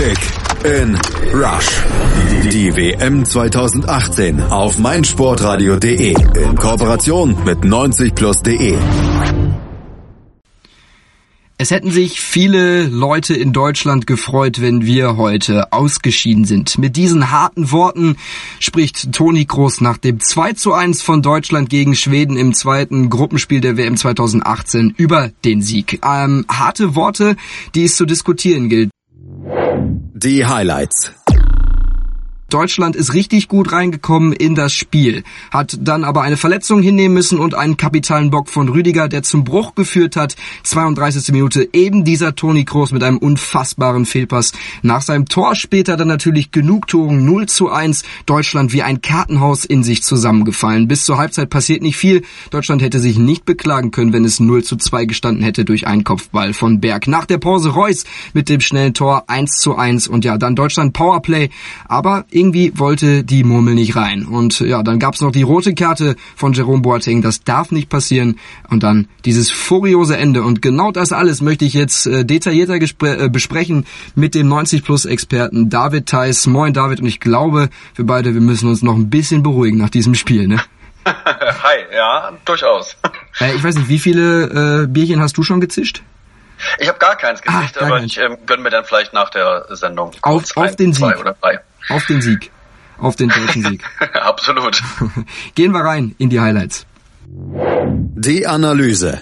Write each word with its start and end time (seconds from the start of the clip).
Kick 0.00 0.18
in 0.64 0.98
Rush. 1.34 1.82
Die 2.50 2.74
WM 2.74 3.22
2018 3.22 4.40
auf 4.44 4.78
meinsportradio.de 4.78 6.14
in 6.42 6.56
Kooperation 6.56 7.36
mit 7.44 7.58
90plus.de. 7.58 8.78
Es 11.58 11.70
hätten 11.70 11.90
sich 11.90 12.18
viele 12.22 12.86
Leute 12.86 13.34
in 13.34 13.52
Deutschland 13.52 14.06
gefreut, 14.06 14.62
wenn 14.62 14.86
wir 14.86 15.18
heute 15.18 15.70
ausgeschieden 15.70 16.46
sind. 16.46 16.78
Mit 16.78 16.96
diesen 16.96 17.30
harten 17.30 17.70
Worten 17.70 18.16
spricht 18.58 19.12
Toni 19.12 19.44
Kroos 19.44 19.82
nach 19.82 19.98
dem 19.98 20.18
2 20.18 20.54
zu 20.54 20.72
1 20.72 21.02
von 21.02 21.20
Deutschland 21.20 21.68
gegen 21.68 21.94
Schweden 21.94 22.38
im 22.38 22.54
zweiten 22.54 23.10
Gruppenspiel 23.10 23.60
der 23.60 23.76
WM 23.76 23.98
2018 23.98 24.94
über 24.96 25.30
den 25.44 25.60
Sieg. 25.60 26.00
Ähm, 26.02 26.46
harte 26.48 26.94
Worte, 26.94 27.36
die 27.74 27.84
es 27.84 27.96
zu 27.96 28.06
diskutieren 28.06 28.70
gilt. 28.70 28.89
Die 30.22 30.44
Highlights. 30.44 31.12
Deutschland 32.50 32.96
ist 32.96 33.14
richtig 33.14 33.48
gut 33.48 33.72
reingekommen 33.72 34.32
in 34.32 34.54
das 34.54 34.72
Spiel, 34.72 35.22
hat 35.50 35.78
dann 35.80 36.04
aber 36.04 36.22
eine 36.22 36.36
Verletzung 36.36 36.82
hinnehmen 36.82 37.14
müssen 37.14 37.38
und 37.38 37.54
einen 37.54 37.76
kapitalen 37.76 38.30
Bock 38.30 38.48
von 38.48 38.68
Rüdiger, 38.68 39.08
der 39.08 39.22
zum 39.22 39.44
Bruch 39.44 39.74
geführt 39.74 40.16
hat. 40.16 40.36
32. 40.64 41.32
Minute 41.32 41.68
eben 41.72 42.04
dieser 42.04 42.34
Toni 42.34 42.64
Kroos 42.64 42.92
mit 42.92 43.02
einem 43.02 43.18
unfassbaren 43.18 44.04
Fehlpass. 44.04 44.52
Nach 44.82 45.00
seinem 45.00 45.26
Tor 45.26 45.54
später 45.54 45.96
dann 45.96 46.08
natürlich 46.08 46.50
Genugtuung 46.50 47.24
0 47.24 47.46
zu 47.46 47.70
1. 47.70 48.02
Deutschland 48.26 48.72
wie 48.72 48.82
ein 48.82 49.00
Kartenhaus 49.00 49.64
in 49.64 49.82
sich 49.82 50.02
zusammengefallen. 50.02 50.88
Bis 50.88 51.04
zur 51.04 51.18
Halbzeit 51.18 51.50
passiert 51.50 51.82
nicht 51.82 51.96
viel. 51.96 52.22
Deutschland 52.50 52.82
hätte 52.82 52.98
sich 52.98 53.18
nicht 53.18 53.44
beklagen 53.44 53.90
können, 53.90 54.12
wenn 54.12 54.24
es 54.24 54.40
0 54.40 54.64
zu 54.64 54.76
2 54.76 55.04
gestanden 55.04 55.44
hätte 55.44 55.64
durch 55.64 55.86
einen 55.86 56.04
Kopfball 56.04 56.52
von 56.52 56.80
Berg. 56.80 57.06
Nach 57.06 57.26
der 57.26 57.38
Pause 57.38 57.70
Reus 57.70 58.04
mit 58.34 58.48
dem 58.48 58.60
schnellen 58.60 58.94
Tor 58.94 59.24
1 59.28 59.56
zu 59.58 59.76
1 59.76 60.08
und 60.08 60.24
ja, 60.24 60.36
dann 60.36 60.56
Deutschland 60.56 60.92
Powerplay. 60.92 61.50
Aber 61.86 62.24
irgendwie 62.40 62.72
wollte 62.74 63.22
die 63.22 63.44
Murmel 63.44 63.74
nicht 63.74 63.96
rein. 63.96 64.24
Und 64.24 64.60
ja, 64.60 64.82
dann 64.82 64.98
gab's 64.98 65.20
noch 65.20 65.30
die 65.30 65.42
rote 65.42 65.74
Karte 65.74 66.16
von 66.34 66.54
Jerome 66.54 66.80
Boateng. 66.80 67.20
Das 67.22 67.44
darf 67.44 67.70
nicht 67.70 67.88
passieren. 67.88 68.38
Und 68.68 68.82
dann 68.82 69.08
dieses 69.24 69.50
furiose 69.50 70.16
Ende. 70.16 70.42
Und 70.42 70.62
genau 70.62 70.90
das 70.90 71.12
alles 71.12 71.42
möchte 71.42 71.64
ich 71.64 71.74
jetzt 71.74 72.06
äh, 72.06 72.24
detaillierter 72.24 72.74
äh, 72.74 73.28
besprechen 73.28 73.86
mit 74.14 74.34
dem 74.34 74.48
90 74.48 74.82
Plus 74.82 75.04
Experten 75.04 75.68
David 75.68 76.06
Theis. 76.06 76.46
Moin 76.46 76.72
David. 76.72 77.00
Und 77.00 77.06
ich 77.06 77.20
glaube, 77.20 77.68
wir 77.94 78.06
beide, 78.06 78.32
wir 78.34 78.40
müssen 78.40 78.68
uns 78.68 78.82
noch 78.82 78.94
ein 78.94 79.10
bisschen 79.10 79.42
beruhigen 79.42 79.78
nach 79.78 79.90
diesem 79.90 80.14
Spiel, 80.14 80.48
ne? 80.48 80.60
Hi, 81.06 81.78
ja, 81.94 82.32
durchaus. 82.44 82.96
Äh, 83.38 83.54
ich 83.54 83.62
weiß 83.62 83.76
nicht, 83.76 83.88
wie 83.88 83.98
viele 83.98 84.84
äh, 84.84 84.86
Bierchen 84.86 85.20
hast 85.20 85.36
du 85.36 85.42
schon 85.42 85.60
gezischt? 85.60 86.02
Ich 86.78 86.88
habe 86.88 86.98
gar 86.98 87.16
keins 87.16 87.40
gezischt, 87.40 87.78
ah, 87.78 87.86
aber 87.86 88.02
ich 88.02 88.18
ähm, 88.18 88.36
gönn 88.46 88.62
mir 88.62 88.70
dann 88.70 88.84
vielleicht 88.84 89.12
nach 89.12 89.30
der 89.30 89.64
Sendung. 89.70 90.12
Auf, 90.22 90.56
auf 90.56 90.68
ein, 90.68 90.76
den 90.76 90.92
Sieg. 90.92 91.18
Oder 91.18 91.34
drei. 91.40 91.60
Auf 91.88 92.06
den 92.06 92.20
Sieg. 92.20 92.50
Auf 92.98 93.16
den 93.16 93.28
deutschen 93.28 93.64
Sieg. 93.64 93.84
Absolut. 94.14 94.82
Gehen 95.54 95.72
wir 95.72 95.80
rein 95.80 96.14
in 96.18 96.30
die 96.30 96.40
Highlights. 96.40 96.86
Die 97.26 98.46
Analyse. 98.46 99.20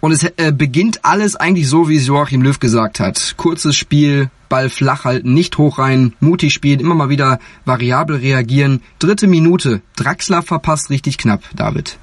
Und 0.00 0.10
es 0.10 0.24
äh, 0.24 0.52
beginnt 0.52 1.04
alles 1.04 1.36
eigentlich 1.36 1.68
so, 1.68 1.88
wie 1.88 1.96
es 1.96 2.08
Joachim 2.08 2.42
Löw 2.42 2.58
gesagt 2.58 2.98
hat. 2.98 3.34
Kurzes 3.36 3.76
Spiel, 3.76 4.30
Ball 4.48 4.68
flach 4.68 5.04
halten, 5.04 5.32
nicht 5.32 5.58
hoch 5.58 5.78
rein, 5.78 6.14
mutig 6.18 6.52
spielen, 6.52 6.80
immer 6.80 6.96
mal 6.96 7.08
wieder 7.08 7.38
variabel 7.64 8.16
reagieren. 8.16 8.82
Dritte 8.98 9.28
Minute, 9.28 9.80
Draxler 9.94 10.42
verpasst 10.42 10.90
richtig 10.90 11.18
knapp, 11.18 11.42
David. 11.54 11.98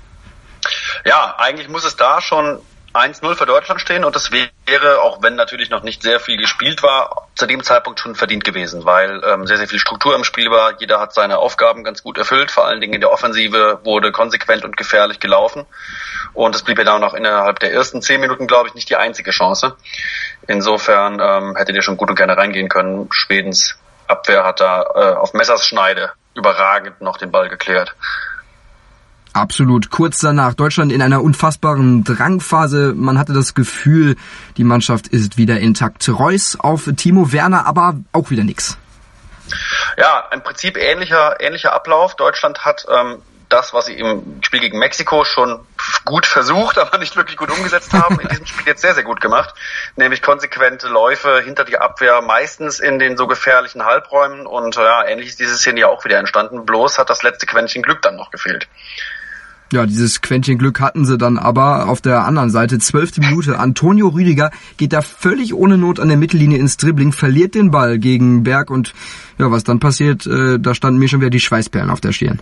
Ja, 1.06 1.36
eigentlich 1.38 1.68
muss 1.68 1.86
es 1.86 1.98
da 1.98 2.22
schon 2.22 2.60
1-0 2.94 3.36
für 3.36 3.46
Deutschland 3.46 3.82
stehen 3.82 4.04
und 4.04 4.16
das 4.16 4.32
wäre, 4.32 5.02
auch 5.02 5.22
wenn 5.22 5.36
natürlich 5.36 5.70
noch 5.70 5.84
nicht 5.84 6.02
sehr 6.02 6.20
viel 6.20 6.38
gespielt 6.38 6.82
war, 6.84 7.28
zu 7.36 7.46
dem 7.46 7.64
Zeitpunkt 7.64 8.00
schon 8.00 8.16
verdient 8.16 8.44
gewesen, 8.44 8.86
weil 8.86 9.22
ähm, 9.24 9.46
sehr, 9.46 9.58
sehr 9.58 9.68
viel 9.68 9.80
Struktur 9.80 10.16
im 10.16 10.24
Spiel 10.24 10.50
war. 10.50 10.74
Jeder 10.80 11.00
hat 11.00 11.14
seine 11.14 11.38
Aufgaben 11.38 11.84
ganz 11.84 12.04
gut 12.04 12.18
erfüllt, 12.18 12.52
vor 12.52 12.66
allen 12.66 12.82
Dingen 12.82 12.94
in 12.94 13.02
der 13.02 13.12
Offensive 13.12 13.80
wurde 13.84 14.12
konsequent 14.12 14.66
und 14.66 14.78
gefährlich 14.78 15.20
gelaufen 15.20 15.66
und 16.34 16.56
es 16.56 16.64
blieb 16.64 16.78
ja 16.78 16.84
dann 16.84 17.02
noch 17.02 17.14
innerhalb 17.14 17.60
der 17.60 17.74
ersten 17.74 18.02
zehn 18.02 18.22
Minuten, 18.22 18.48
glaube 18.48 18.68
ich, 18.68 18.76
nicht 18.76 18.90
die 18.90 18.96
einzige 18.96 19.32
Chance. 19.32 19.76
Insofern 20.48 21.20
ähm, 21.22 21.56
hättet 21.56 21.76
ihr 21.76 21.82
schon 21.82 21.98
gut 21.98 22.10
und 22.10 22.16
gerne 22.16 22.38
reingehen 22.38 22.70
können. 22.70 23.08
Schwedens 23.12 23.78
Abwehr 24.08 24.44
hat 24.44 24.60
da 24.60 24.82
äh, 24.82 25.14
auf 25.16 25.34
Messerschneide 25.34 26.12
überragend 26.36 27.02
noch 27.02 27.18
den 27.18 27.32
Ball 27.32 27.50
geklärt. 27.50 27.96
Absolut. 29.34 29.90
Kurz 29.90 30.20
danach 30.20 30.54
Deutschland 30.54 30.92
in 30.92 31.02
einer 31.02 31.22
unfassbaren 31.22 32.04
Drangphase. 32.04 32.94
Man 32.96 33.20
hatte 33.20 33.34
das 33.34 33.54
Gefühl, 33.54 34.16
die 34.58 34.64
Mannschaft 34.64 35.08
ist 35.08 35.38
wieder 35.38 35.60
intakt. 35.60 36.08
Reus 36.10 36.58
auf 36.60 36.90
Timo 36.96 37.32
Werner, 37.32 37.66
aber 37.66 37.96
auch 38.12 38.32
wieder 38.32 38.44
nix. 38.44 38.78
Ja, 39.98 40.26
im 40.32 40.42
Prinzip 40.42 40.78
ähnlicher 40.78 41.40
ähnlicher 41.40 41.74
Ablauf. 41.74 42.16
Deutschland 42.16 42.66
hat 42.66 42.86
ähm, 42.90 43.22
das, 43.50 43.74
was 43.74 43.88
sie 43.88 43.94
im 43.94 44.42
Spiel 44.44 44.60
gegen 44.60 44.78
Mexiko 44.78 45.24
schon 45.26 45.66
gut 46.06 46.26
versucht, 46.26 46.78
aber 46.80 46.98
nicht 46.98 47.16
wirklich 47.16 47.38
gut 47.38 47.52
umgesetzt 47.52 47.94
haben, 47.94 48.20
in 48.20 48.28
diesem 48.30 48.46
Spiel 48.46 48.68
jetzt 48.68 48.82
sehr, 48.82 48.94
sehr 48.94 49.04
gut 49.04 49.22
gemacht. 49.22 49.54
Nämlich 49.96 50.22
konsequente 50.22 50.88
Läufe 50.88 51.42
hinter 51.42 51.66
die 51.66 51.78
Abwehr, 51.78 52.22
meistens 52.22 52.80
in 52.80 53.00
den 53.00 53.18
so 53.18 53.28
gefährlichen 53.28 53.84
Halbräumen. 53.86 54.46
Und 54.46 54.76
ja, 54.76 55.06
ähnlich 55.06 55.30
ist 55.30 55.40
diese 55.40 55.58
Szene 55.58 55.82
ja 55.82 55.88
auch 55.88 56.06
wieder 56.06 56.18
entstanden. 56.18 56.66
Bloß 56.66 56.98
hat 56.98 57.10
das 57.10 57.24
letzte 57.24 57.46
Quäntchen 57.46 57.82
Glück 57.82 58.02
dann 58.02 58.16
noch 58.16 58.32
gefehlt. 58.32 58.68
Ja, 59.72 59.86
dieses 59.86 60.22
Quäntchen 60.22 60.58
Glück 60.58 60.80
hatten 60.80 61.06
sie 61.06 61.18
dann 61.18 61.38
aber 61.38 61.90
auf 61.90 62.02
der 62.02 62.26
anderen 62.26 62.50
Seite. 62.50 62.80
Zwölfte 62.80 63.22
Minute. 63.22 63.60
Antonio 63.60 64.08
Rüdiger 64.08 64.50
geht 64.78 64.94
da 64.94 65.02
völlig 65.02 65.54
ohne 65.54 65.78
Not 65.78 66.00
an 66.00 66.08
der 66.08 66.18
Mittellinie 66.18 66.58
ins 66.58 66.78
Dribbling, 66.78 67.12
verliert 67.12 67.54
den 67.54 67.70
Ball 67.70 68.00
gegen 68.00 68.44
Berg 68.44 68.72
und 68.72 68.94
ja, 69.38 69.52
was 69.52 69.64
dann 69.64 69.80
passiert, 69.80 70.26
äh, 70.26 70.60
da 70.60 70.74
standen 70.74 71.00
mir 71.00 71.08
schon 71.08 71.22
wieder 71.22 71.30
die 71.30 71.40
Schweißperlen 71.40 71.92
auf 71.92 72.02
der 72.02 72.14
Stirn. 72.14 72.42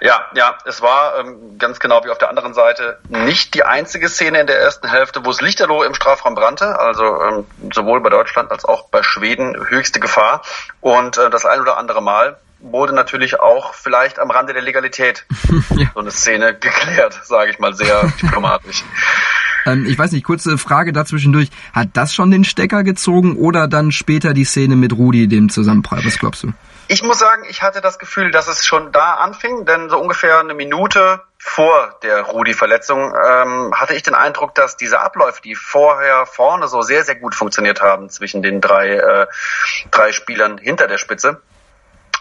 Ja, 0.00 0.26
ja, 0.34 0.56
es 0.64 0.80
war 0.80 1.18
ähm, 1.18 1.58
ganz 1.58 1.78
genau 1.78 2.02
wie 2.04 2.10
auf 2.10 2.18
der 2.18 2.28
anderen 2.28 2.54
Seite 2.54 2.98
nicht 3.08 3.54
die 3.54 3.64
einzige 3.64 4.08
Szene 4.08 4.40
in 4.40 4.46
der 4.46 4.58
ersten 4.58 4.88
Hälfte, 4.88 5.24
wo 5.24 5.30
es 5.30 5.40
lichterloh 5.40 5.82
im 5.82 5.94
Strafraum 5.94 6.34
brannte. 6.34 6.78
Also 6.78 7.22
ähm, 7.22 7.46
sowohl 7.72 8.00
bei 8.00 8.10
Deutschland 8.10 8.50
als 8.50 8.64
auch 8.64 8.88
bei 8.88 9.02
Schweden 9.02 9.56
höchste 9.68 10.00
Gefahr. 10.00 10.42
Und 10.80 11.18
äh, 11.18 11.30
das 11.30 11.44
ein 11.46 11.60
oder 11.60 11.76
andere 11.76 12.02
Mal 12.02 12.36
wurde 12.62 12.94
natürlich 12.94 13.40
auch 13.40 13.74
vielleicht 13.74 14.18
am 14.18 14.30
Rande 14.30 14.52
der 14.52 14.62
Legalität 14.62 15.26
ja. 15.76 15.90
so 15.94 16.00
eine 16.00 16.10
Szene 16.10 16.54
geklärt, 16.54 17.20
sage 17.24 17.50
ich 17.50 17.58
mal 17.58 17.74
sehr 17.74 18.12
diplomatisch. 18.22 18.84
ähm, 19.66 19.84
ich 19.86 19.98
weiß 19.98 20.12
nicht, 20.12 20.24
kurze 20.24 20.56
Frage 20.58 20.92
dazwischendurch. 20.92 21.50
Hat 21.72 21.88
das 21.94 22.14
schon 22.14 22.30
den 22.30 22.44
Stecker 22.44 22.84
gezogen 22.84 23.36
oder 23.36 23.68
dann 23.68 23.92
später 23.92 24.32
die 24.32 24.44
Szene 24.44 24.76
mit 24.76 24.92
Rudi, 24.92 25.28
dem 25.28 25.48
Zusammenprall? 25.48 26.04
Was 26.04 26.18
glaubst 26.18 26.44
du? 26.44 26.52
Ich 26.88 27.02
muss 27.02 27.18
sagen, 27.18 27.44
ich 27.48 27.62
hatte 27.62 27.80
das 27.80 27.98
Gefühl, 27.98 28.30
dass 28.30 28.48
es 28.48 28.64
schon 28.64 28.92
da 28.92 29.14
anfing, 29.14 29.64
denn 29.64 29.88
so 29.88 29.98
ungefähr 29.98 30.40
eine 30.40 30.54
Minute 30.54 31.22
vor 31.38 31.98
der 32.02 32.22
Rudi-Verletzung 32.22 33.14
ähm, 33.14 33.72
hatte 33.74 33.94
ich 33.94 34.02
den 34.02 34.14
Eindruck, 34.14 34.54
dass 34.54 34.76
diese 34.76 35.00
Abläufe, 35.00 35.42
die 35.42 35.54
vorher 35.54 36.26
vorne 36.26 36.68
so 36.68 36.82
sehr, 36.82 37.02
sehr 37.04 37.16
gut 37.16 37.34
funktioniert 37.34 37.80
haben 37.80 38.10
zwischen 38.10 38.42
den 38.42 38.60
drei, 38.60 38.96
äh, 38.96 39.26
drei 39.90 40.12
Spielern 40.12 40.58
hinter 40.58 40.86
der 40.86 40.98
Spitze, 40.98 41.40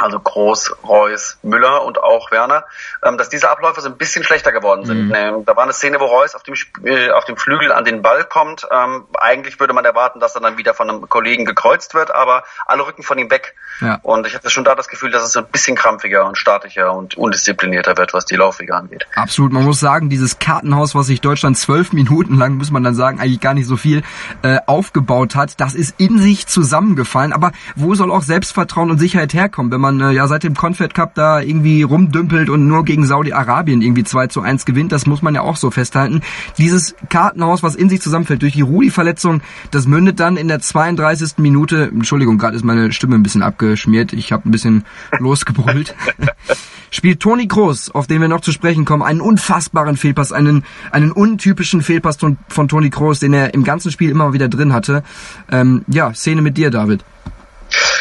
also 0.02 0.20
Groß, 0.20 0.76
Reus, 0.88 1.38
Müller 1.44 1.84
und 1.84 2.02
auch 2.02 2.32
Werner, 2.32 2.66
ähm, 3.04 3.18
dass 3.18 3.30
diese 3.30 3.50
Abläufe 3.50 3.82
so 3.82 3.90
ein 3.90 3.98
bisschen 3.98 4.24
schlechter 4.24 4.52
geworden 4.52 4.86
sind. 4.86 5.08
Mhm. 5.08 5.16
Ähm, 5.16 5.46
da 5.46 5.56
war 5.56 5.64
eine 5.64 5.74
Szene, 5.74 6.00
wo 6.00 6.06
Reus 6.06 6.36
auf 6.36 6.44
dem, 6.44 6.56
äh, 6.84 7.12
auf 7.12 7.26
dem 7.26 7.38
Flügel 7.38 7.72
an 7.72 7.86
den 7.86 8.02
Ball 8.02 8.24
kommt. 8.24 8.68
Ähm, 8.72 9.06
eigentlich 9.20 9.60
würde 9.60 9.74
man 9.74 9.86
erwarten, 9.86 10.20
dass 10.20 10.36
er 10.36 10.42
dann 10.42 10.58
wieder 10.58 10.74
von 10.74 10.90
einem 10.90 11.10
Kollegen 11.10 11.46
gekreuzt 11.46 11.94
wird, 11.94 12.14
aber 12.14 12.44
alle 12.66 12.86
rücken 12.86 13.04
von 13.04 13.18
ihm 13.18 13.30
weg. 13.32 13.56
Ja. 13.82 14.00
Und 14.04 14.28
ich 14.28 14.36
hatte 14.36 14.50
schon 14.50 14.64
da 14.64 14.76
das 14.76 14.88
Gefühl, 14.88 15.12
dass 15.12 15.24
es 15.24 15.34
so 15.34 15.40
ein 15.40 15.48
bisschen 15.48 15.76
krampfiger 15.76 16.26
und 16.26 16.38
statischer 16.38 16.94
und 16.94 17.18
undisziplinierter 17.18 17.98
wird, 17.98 18.14
was 18.14 18.26
die 18.26 18.36
Laufwege 18.36 18.76
angeht. 18.76 19.08
Absolut. 19.16 19.52
Man 19.52 19.64
muss 19.64 19.80
sagen, 19.80 20.10
dieses 20.10 20.40
Kartenhaus, 20.40 20.94
was 20.94 21.08
sich 21.08 21.22
Deutschland 21.22 21.58
zwölf 21.58 21.94
Minuten 21.94 22.36
lang, 22.36 22.56
muss 22.58 22.72
man 22.72 22.84
dann 22.84 22.96
sagen, 22.96 23.20
eigentlich 23.20 23.42
gar 23.42 23.54
nicht 23.54 23.68
so 23.68 23.78
viel 23.78 24.04
äh, 24.44 24.60
aufgebaut 24.68 25.36
hat, 25.36 25.60
das 25.60 25.74
ist 25.74 25.96
in 25.98 26.20
sich 26.20 26.48
zusammengefallen. 26.48 27.34
Aber 27.34 27.52
wo 27.76 27.96
soll 27.96 28.12
auch 28.12 28.22
Selbstvertrauen 28.22 28.92
und 28.92 29.00
Sicherheit 29.00 29.34
herkommen, 29.34 29.72
wenn 29.72 29.82
man 29.82 29.91
man 29.98 30.12
äh, 30.12 30.14
ja 30.14 30.28
seit 30.28 30.44
dem 30.44 30.56
Confed 30.56 30.94
Cup 30.94 31.16
da 31.16 31.42
irgendwie 31.42 31.84
rumdümpelt 31.84 32.50
und 32.50 32.68
nur 32.68 32.86
gegen 32.86 33.06
Saudi-Arabien 33.06 33.82
irgendwie 33.82 34.04
2 34.04 34.28
zu 34.28 34.42
1 34.42 34.66
gewinnt, 34.66 34.92
das 34.92 35.06
muss 35.06 35.22
man 35.22 35.36
ja 35.36 35.42
auch 35.42 35.56
so 35.56 35.72
festhalten. 35.72 36.22
Dieses 36.58 36.96
Kartenhaus, 37.10 37.64
was 37.64 37.76
in 37.76 37.90
sich 37.90 38.02
zusammenfällt 38.02 38.42
durch 38.42 38.54
die 38.54 38.62
Rudi-Verletzung, 38.62 39.42
das 39.72 39.88
mündet 39.88 40.20
dann 40.20 40.38
in 40.38 40.48
der 40.48 40.60
32. 40.60 41.38
Minute, 41.38 41.84
Entschuldigung, 41.84 42.38
gerade 42.38 42.56
ist 42.56 42.66
meine 42.66 42.92
Stimme 42.92 43.16
ein 43.16 43.24
bisschen 43.24 43.44
abgeschmiert, 43.44 44.14
ich 44.14 44.32
habe 44.32 44.48
ein 44.48 44.52
bisschen 44.52 44.86
losgebrüllt. 45.20 45.96
Spielt 46.94 47.22
Toni 47.22 47.48
Kroos, 47.48 47.90
auf 47.90 48.08
den 48.08 48.20
wir 48.20 48.28
noch 48.28 48.42
zu 48.42 48.52
sprechen 48.52 48.84
kommen, 48.84 49.02
einen 49.02 49.22
unfassbaren 49.22 49.96
Fehlpass, 49.96 50.34
einen, 50.34 50.66
einen 50.92 51.14
untypischen 51.14 51.82
Fehlpass 51.82 52.18
von, 52.18 52.38
von 52.50 52.68
Toni 52.68 52.90
Kroos, 52.90 53.20
den 53.20 53.34
er 53.34 53.54
im 53.54 53.64
ganzen 53.64 53.92
Spiel 53.92 54.10
immer 54.10 54.34
wieder 54.34 54.50
drin 54.50 54.74
hatte. 54.74 55.04
Ähm, 55.50 55.86
ja, 55.88 56.14
Szene 56.14 56.42
mit 56.42 56.58
dir, 56.58 56.70
David. 56.70 57.06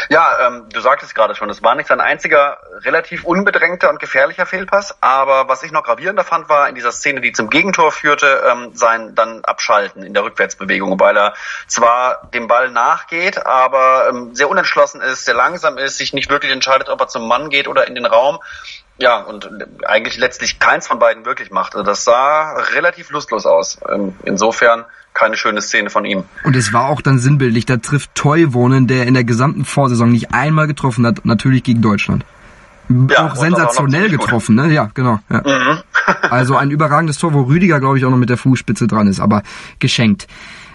Ja, 0.08 0.46
ähm, 0.46 0.66
du 0.72 0.80
sagtest 0.80 1.14
gerade 1.14 1.34
schon, 1.34 1.50
es 1.50 1.62
war 1.62 1.74
nicht 1.74 1.88
sein 1.88 2.00
einziger 2.00 2.58
relativ 2.82 3.24
unbedrängter 3.24 3.90
und 3.90 4.00
gefährlicher 4.00 4.46
Fehlpass, 4.46 4.96
aber 5.00 5.48
was 5.48 5.62
ich 5.62 5.70
noch 5.70 5.84
gravierender 5.84 6.24
fand, 6.24 6.48
war 6.48 6.68
in 6.68 6.74
dieser 6.74 6.92
Szene, 6.92 7.20
die 7.20 7.32
zum 7.32 7.50
Gegentor 7.50 7.92
führte, 7.92 8.42
ähm, 8.50 8.72
sein 8.74 9.14
dann 9.14 9.44
Abschalten 9.44 10.02
in 10.02 10.14
der 10.14 10.24
Rückwärtsbewegung, 10.24 10.98
weil 10.98 11.16
er 11.16 11.34
zwar 11.66 12.28
dem 12.34 12.48
Ball 12.48 12.70
nachgeht, 12.70 13.46
aber 13.46 14.08
ähm, 14.08 14.34
sehr 14.34 14.48
unentschlossen 14.48 15.00
ist, 15.00 15.24
sehr 15.24 15.34
langsam 15.34 15.78
ist, 15.78 15.98
sich 15.98 16.12
nicht 16.12 16.30
wirklich 16.30 16.52
entscheidet, 16.52 16.88
ob 16.88 17.00
er 17.00 17.08
zum 17.08 17.28
Mann 17.28 17.50
geht 17.50 17.68
oder 17.68 17.86
in 17.86 17.94
den 17.94 18.06
Raum. 18.06 18.38
Ja, 19.00 19.22
und 19.22 19.48
eigentlich 19.86 20.18
letztlich 20.18 20.58
keins 20.58 20.86
von 20.86 20.98
beiden 20.98 21.24
wirklich 21.24 21.50
macht. 21.50 21.74
Also 21.74 21.84
das 21.84 22.04
sah 22.04 22.52
relativ 22.74 23.10
lustlos 23.10 23.46
aus. 23.46 23.78
Ähm, 23.90 24.14
insofern 24.24 24.84
keine 25.14 25.36
schöne 25.36 25.60
Szene 25.60 25.90
von 25.90 26.04
ihm. 26.04 26.24
Und 26.44 26.54
es 26.54 26.72
war 26.72 26.88
auch 26.88 27.00
dann 27.00 27.18
sinnbildlich, 27.18 27.66
da 27.66 27.78
trifft 27.78 28.14
Toivonen, 28.14 28.86
der 28.86 29.06
in 29.06 29.14
der 29.14 29.24
gesamten 29.24 29.64
Vorsaison 29.64 30.10
nicht 30.10 30.32
einmal 30.32 30.66
getroffen 30.66 31.06
hat, 31.06 31.24
natürlich 31.24 31.62
gegen 31.62 31.82
Deutschland. 31.82 32.24
Ja, 33.08 33.26
auch 33.26 33.36
sensationell 33.36 34.06
auch 34.06 34.10
getroffen, 34.10 34.56
ne? 34.56 34.72
Ja, 34.72 34.90
genau. 34.94 35.20
Ja. 35.30 35.42
Mhm. 35.44 35.78
also 36.22 36.56
ein 36.56 36.70
überragendes 36.70 37.18
Tor, 37.18 37.32
wo 37.34 37.42
Rüdiger, 37.42 37.80
glaube 37.80 37.98
ich, 37.98 38.04
auch 38.04 38.10
noch 38.10 38.16
mit 38.16 38.30
der 38.30 38.36
Fußspitze 38.36 38.86
dran 38.86 39.06
ist, 39.06 39.20
aber 39.20 39.42
geschenkt. 39.78 40.26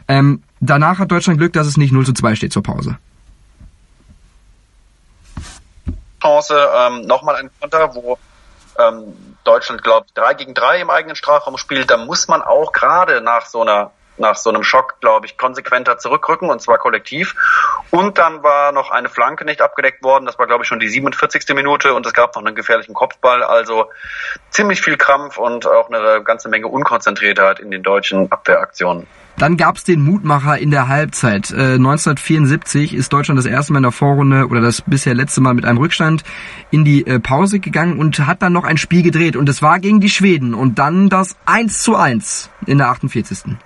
Ähm, 0.08 0.42
danach 0.60 1.00
hat 1.00 1.12
Deutschland 1.12 1.40
Glück, 1.40 1.54
dass 1.54 1.68
es 1.68 1.78
nicht 1.78 1.92
0 1.92 2.06
zu 2.06 2.14
2 2.14 2.36
steht 2.36 2.54
zur 2.54 2.64
Pause. 2.64 2.98
Chance, 6.26 6.70
ähm, 6.76 7.02
nochmal 7.02 7.36
ein 7.36 7.52
Konter, 7.60 7.94
wo 7.94 8.18
ähm, 8.80 9.38
Deutschland, 9.44 9.84
glaube 9.84 10.08
ich, 10.08 10.14
3 10.14 10.34
gegen 10.34 10.54
3 10.56 10.82
im 10.82 10.90
eigenen 10.90 11.16
Strafraum 11.16 11.58
spielt. 11.58 11.92
Da 11.92 11.98
muss 11.98 12.28
man 12.28 12.42
auch 12.42 12.72
gerade 12.72 13.22
nach 13.22 13.46
so 13.46 13.62
einer 13.62 13.92
nach 14.18 14.36
so 14.36 14.50
einem 14.50 14.64
Schock, 14.64 14.96
glaube 15.02 15.26
ich, 15.26 15.38
konsequenter 15.38 15.98
zurückrücken 15.98 16.50
und 16.50 16.62
zwar 16.62 16.78
kollektiv. 16.78 17.36
Und 17.92 18.18
dann 18.18 18.44
war 18.44 18.72
noch 18.72 18.92
eine 18.92 19.10
Flanke 19.10 19.46
nicht 19.46 19.62
abgedeckt 19.62 20.04
worden. 20.04 20.26
Das 20.26 20.40
war, 20.40 20.48
glaube 20.48 20.64
ich, 20.64 20.68
schon 20.68 20.80
die 20.80 20.90
47. 20.90 21.44
Minute 21.56 21.94
und 21.94 22.06
es 22.06 22.14
gab 22.14 22.36
noch 22.36 22.44
einen 22.44 22.56
gefährlichen 22.56 22.94
Kopfball. 22.94 23.44
Also 23.44 23.90
ziemlich 24.50 24.82
viel 24.82 24.98
Krampf 24.98 25.38
und 25.38 25.68
auch 25.68 25.90
eine 25.90 26.24
ganze 26.24 26.50
Menge 26.50 26.68
Unkonzentriertheit 26.68 27.60
in 27.60 27.72
den 27.72 27.84
deutschen 27.84 28.32
Abwehraktionen. 28.32 29.08
Dann 29.38 29.58
gab's 29.58 29.84
den 29.84 30.02
Mutmacher 30.02 30.58
in 30.58 30.72
der 30.72 30.88
Halbzeit. 30.88 31.52
Äh, 31.52 31.76
1974 31.76 32.94
ist 32.94 33.12
Deutschland 33.12 33.38
das 33.38 33.46
erste 33.46 33.74
Mal 33.74 33.80
in 33.80 33.84
der 33.84 33.92
Vorrunde 33.92 34.48
oder 34.48 34.62
das 34.62 34.82
bisher 34.82 35.14
letzte 35.14 35.42
Mal 35.42 35.54
mit 35.54 35.66
einem 35.66 35.78
Rückstand 35.78 36.24
in 36.72 36.86
die 36.86 37.06
äh, 37.06 37.20
Pause 37.20 37.60
gegangen 37.60 38.00
und 38.00 38.26
hat 38.26 38.42
dann 38.42 38.54
noch 38.54 38.64
ein 38.64 38.78
Spiel 38.78 39.04
gedreht 39.04 39.36
und 39.36 39.50
es 39.50 39.62
war 39.62 39.80
gegen 39.80 40.00
die 40.00 40.10
Schweden 40.10 40.54
und 40.54 40.80
dann 40.80 41.10
das 41.10 41.36
1 41.46 41.84
zu 41.84 41.98
1 41.98 42.50
in 42.66 42.78
der 42.78 42.90
48. 42.90 43.58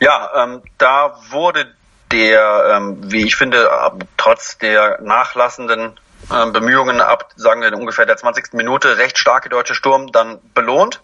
Ja, 0.00 0.30
ähm, 0.44 0.62
da 0.78 1.16
wurde 1.30 1.72
der, 2.10 2.74
ähm, 2.76 2.98
wie 3.10 3.24
ich 3.24 3.36
finde, 3.36 3.70
trotz 4.16 4.58
der 4.58 5.00
nachlassenden 5.00 5.98
äh, 6.30 6.46
Bemühungen 6.50 7.00
ab, 7.00 7.30
sagen 7.36 7.62
wir 7.62 7.72
ungefähr 7.74 8.06
der 8.06 8.16
20. 8.16 8.52
Minute, 8.52 8.98
recht 8.98 9.18
starke 9.18 9.48
deutsche 9.48 9.74
Sturm 9.74 10.12
dann 10.12 10.38
belohnt. 10.54 11.00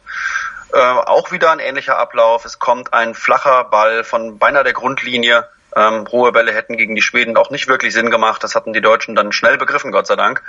Äh, 0.72 0.78
auch 0.78 1.32
wieder 1.32 1.50
ein 1.50 1.60
ähnlicher 1.60 1.99
Ablauf. 1.99 2.44
Es 2.44 2.58
kommt 2.58 2.93
ein 2.93 3.14
flacher 3.14 3.64
Ball 3.64 4.05
von 4.05 4.38
beinahe 4.38 4.64
der 4.64 4.75
Grundlinie 4.75 5.49
ähm, 5.76 6.06
hohe 6.11 6.32
Bälle 6.32 6.53
hätten 6.53 6.76
gegen 6.76 6.94
die 6.94 7.03
Schweden 7.03 7.37
auch 7.37 7.50
nicht 7.50 7.69
wirklich 7.69 7.93
Sinn 7.93 8.11
gemacht. 8.11 8.43
Das 8.43 8.55
hatten 8.55 8.73
die 8.73 8.81
Deutschen 8.81 9.15
dann 9.15 9.32
schnell 9.32 9.59
begriffen, 9.59 9.93
Gott 9.93 10.06
sei 10.06 10.17
Dank. 10.17 10.43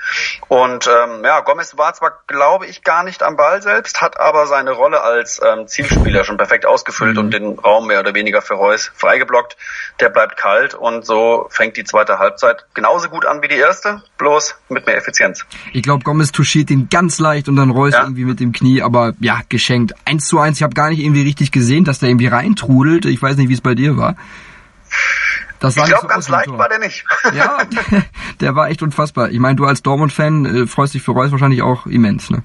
Und 0.48 0.88
ähm, 0.88 1.24
ja, 1.24 1.42
Gomez 1.42 1.78
war 1.78 1.94
zwar, 1.94 2.22
glaube 2.28 2.66
ich, 2.66 2.84
gar 2.84 3.04
nicht 3.04 3.24
am 3.24 3.36
Ball 3.36 3.62
selbst, 3.62 4.02
hat 4.02 4.20
aber 4.20 4.48
seine 4.48 4.72
Rolle 4.72 5.02
als 5.04 5.42
ähm, 5.46 5.68
Zielspieler 5.68 6.24
schon 6.24 6.38
perfekt 6.38 6.66
ausgefüllt 6.66 7.16
mhm. 7.16 7.20
und 7.20 7.34
den 7.34 7.60
Raum 7.60 7.88
mehr 7.88 8.00
oder 8.00 8.14
weniger 8.14 8.42
für 8.42 8.56
Reus 8.56 8.92
freigeblockt. 8.96 9.58
Der 10.00 10.10
bleibt 10.10 10.38
kalt 10.38 10.74
und 10.74 11.06
so 11.06 11.48
fängt 11.50 11.78
die 11.78 11.84
zweite 11.84 12.20
Halbzeit 12.20 12.66
genauso 12.74 13.10
gut 13.10 13.26
an 13.26 13.42
wie 13.42 13.48
die 13.48 13.58
erste, 13.58 14.04
bloß 14.18 14.56
mit 14.70 14.86
mehr 14.86 14.98
Effizienz. 14.98 15.46
Ich 15.74 15.84
glaube, 15.84 16.04
Gomez 16.04 16.32
touchiert 16.32 16.70
ihn 16.72 16.88
ganz 16.90 17.20
leicht 17.20 17.50
und 17.50 17.56
dann 17.56 17.72
Reus 17.72 17.94
ja. 17.94 18.04
irgendwie 18.04 18.26
mit 18.26 18.40
dem 18.40 18.52
Knie, 18.52 18.82
aber 18.82 19.14
ja, 19.20 19.42
geschenkt. 19.50 19.94
Eins 20.06 20.28
zu 20.28 20.40
eins, 20.40 20.58
ich 20.58 20.64
habe 20.64 20.74
gar 20.74 20.90
nicht 20.90 21.00
irgendwie 21.00 21.24
richtig 21.24 21.52
gesehen, 21.52 21.84
dass 21.84 22.00
der 22.00 22.10
irgendwie 22.10 22.28
reintrudelt. 22.28 23.06
Ich 23.06 23.22
weiß 23.22 23.38
nicht, 23.38 23.50
wie 23.50 23.54
es 23.54 23.62
bei 23.62 23.76
dir 23.76 23.98
war. 23.98 24.16
Das 25.60 25.76
ich 25.76 25.84
glaube, 25.84 26.02
so 26.04 26.08
ganz 26.08 26.30
leicht 26.30 26.50
war 26.50 26.70
der 26.70 26.80
nicht. 26.80 27.06
ja, 27.34 27.60
der 28.40 28.56
war 28.56 28.70
echt 28.70 28.82
unfassbar. 28.82 29.30
Ich 29.30 29.40
meine, 29.40 29.56
du 29.56 29.66
als 29.66 29.82
Dortmund-Fan 29.82 30.46
äh, 30.46 30.68
freust 30.68 30.94
dich 30.94 31.02
für 31.02 31.12
Reus 31.12 31.32
wahrscheinlich 31.32 31.62
auch 31.62 31.86
immens, 31.86 32.30
ne? 32.30 32.44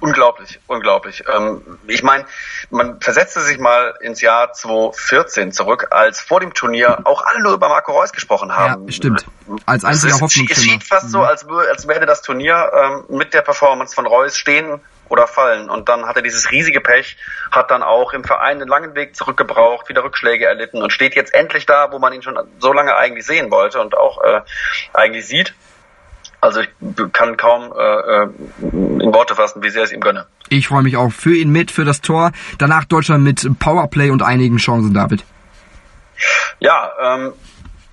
Unglaublich, 0.00 0.60
unglaublich. 0.68 1.24
Ähm, 1.34 1.60
ich 1.88 2.04
meine, 2.04 2.24
man 2.70 3.00
versetzte 3.00 3.40
sich 3.40 3.58
mal 3.58 3.94
ins 4.00 4.20
Jahr 4.20 4.52
2014 4.52 5.50
zurück, 5.50 5.88
als 5.90 6.20
vor 6.20 6.38
dem 6.38 6.54
Turnier 6.54 7.00
auch 7.04 7.24
alle 7.26 7.42
nur 7.42 7.54
über 7.54 7.68
Marco 7.68 7.90
Reus 7.92 8.12
gesprochen 8.12 8.54
haben. 8.54 8.86
Ja, 8.86 8.92
stimmt. 8.92 9.26
Als 9.66 9.84
einziger 9.84 10.20
Hoffnung. 10.20 10.46
Es 10.48 10.62
schien 10.62 10.80
fast 10.80 11.10
so, 11.10 11.18
mhm. 11.18 11.24
als, 11.24 11.44
als 11.48 11.88
werde 11.88 12.06
das 12.06 12.22
Turnier 12.22 12.70
ähm, 12.72 13.16
mit 13.16 13.34
der 13.34 13.42
Performance 13.42 13.92
von 13.94 14.06
Reus 14.06 14.36
stehen 14.36 14.80
oder 15.08 15.26
fallen. 15.26 15.70
Und 15.70 15.88
dann 15.88 16.06
hat 16.06 16.16
er 16.16 16.22
dieses 16.22 16.50
riesige 16.50 16.80
Pech, 16.80 17.16
hat 17.50 17.70
dann 17.70 17.82
auch 17.82 18.12
im 18.12 18.24
Verein 18.24 18.60
einen 18.60 18.68
langen 18.68 18.94
Weg 18.94 19.16
zurückgebraucht, 19.16 19.88
wieder 19.88 20.04
Rückschläge 20.04 20.46
erlitten 20.46 20.82
und 20.82 20.92
steht 20.92 21.14
jetzt 21.14 21.34
endlich 21.34 21.66
da, 21.66 21.92
wo 21.92 21.98
man 21.98 22.12
ihn 22.12 22.22
schon 22.22 22.38
so 22.58 22.72
lange 22.72 22.96
eigentlich 22.96 23.26
sehen 23.26 23.50
wollte 23.50 23.80
und 23.80 23.96
auch 23.96 24.22
äh, 24.22 24.40
eigentlich 24.94 25.26
sieht. 25.26 25.54
Also 26.40 26.60
ich 26.60 26.68
kann 27.12 27.36
kaum 27.36 27.72
äh, 27.76 28.22
äh 28.22 28.28
in 28.62 29.12
Worte 29.12 29.34
fassen, 29.34 29.62
wie 29.62 29.70
sehr 29.70 29.82
es 29.82 29.92
ihm 29.92 30.00
gönne. 30.00 30.26
Ich 30.48 30.68
freue 30.68 30.82
mich 30.82 30.96
auch 30.96 31.10
für 31.10 31.34
ihn 31.34 31.50
mit, 31.50 31.70
für 31.70 31.84
das 31.84 32.00
Tor. 32.00 32.32
Danach 32.58 32.84
Deutschland 32.84 33.24
mit 33.24 33.58
Powerplay 33.58 34.10
und 34.10 34.22
einigen 34.22 34.58
Chancen, 34.58 34.94
David. 34.94 35.24
Ja, 36.60 36.92
ähm, 37.00 37.32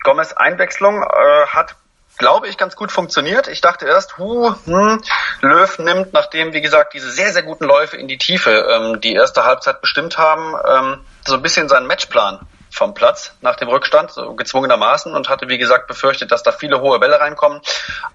Gomez 0.04 0.34
Einwechslung 0.34 1.02
äh, 1.02 1.48
hat 1.48 1.76
glaube 2.18 2.48
ich, 2.48 2.58
ganz 2.58 2.76
gut 2.76 2.92
funktioniert. 2.92 3.48
Ich 3.48 3.62
dachte 3.62 3.86
erst, 3.86 4.18
hu, 4.18 4.54
hm, 4.66 5.02
Löw 5.42 5.80
nimmt, 5.80 6.14
nachdem, 6.14 6.54
wie 6.54 6.62
gesagt, 6.62 6.94
diese 6.94 7.12
sehr, 7.12 7.34
sehr 7.34 7.44
guten 7.44 7.66
Läufe 7.66 7.98
in 7.98 8.08
die 8.08 8.18
Tiefe 8.18 8.52
ähm, 8.72 9.02
die 9.02 9.14
erste 9.14 9.46
Halbzeit 9.46 9.82
bestimmt 9.82 10.18
haben, 10.18 10.56
ähm, 10.68 11.06
so 11.26 11.36
ein 11.36 11.42
bisschen 11.42 11.70
seinen 11.70 11.88
Matchplan 11.88 12.40
vom 12.72 12.94
Platz 12.94 13.34
nach 13.42 13.56
dem 13.56 13.70
Rückstand, 13.70 14.12
so 14.12 14.34
gezwungenermaßen, 14.34 15.14
und 15.14 15.30
hatte, 15.30 15.48
wie 15.48 15.58
gesagt, 15.58 15.88
befürchtet, 15.88 16.32
dass 16.32 16.44
da 16.44 16.52
viele 16.52 16.82
hohe 16.82 17.00
Bälle 17.00 17.20
reinkommen. 17.20 17.62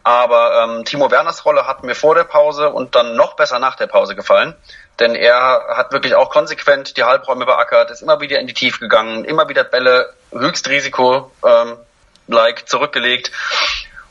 Aber 0.02 0.64
ähm, 0.64 0.84
Timo 0.84 1.10
Werners 1.10 1.44
Rolle 1.46 1.66
hat 1.66 1.82
mir 1.82 1.94
vor 1.94 2.14
der 2.14 2.24
Pause 2.24 2.68
und 2.68 2.94
dann 2.94 3.16
noch 3.16 3.36
besser 3.36 3.58
nach 3.58 3.76
der 3.76 3.86
Pause 3.86 4.14
gefallen. 4.14 4.54
Denn 4.98 5.14
er 5.14 5.64
hat 5.76 5.92
wirklich 5.92 6.14
auch 6.14 6.28
konsequent 6.28 6.98
die 6.98 7.04
Halbräume 7.04 7.46
beackert, 7.46 7.90
ist 7.90 8.02
immer 8.02 8.20
wieder 8.20 8.38
in 8.38 8.46
die 8.46 8.54
Tiefe 8.54 8.80
gegangen, 8.80 9.24
immer 9.24 9.48
wieder 9.48 9.64
Bälle 9.64 10.12
Höchstrisiko 10.30 11.32
ähm, 11.42 11.78
like 12.26 12.68
zurückgelegt 12.68 13.32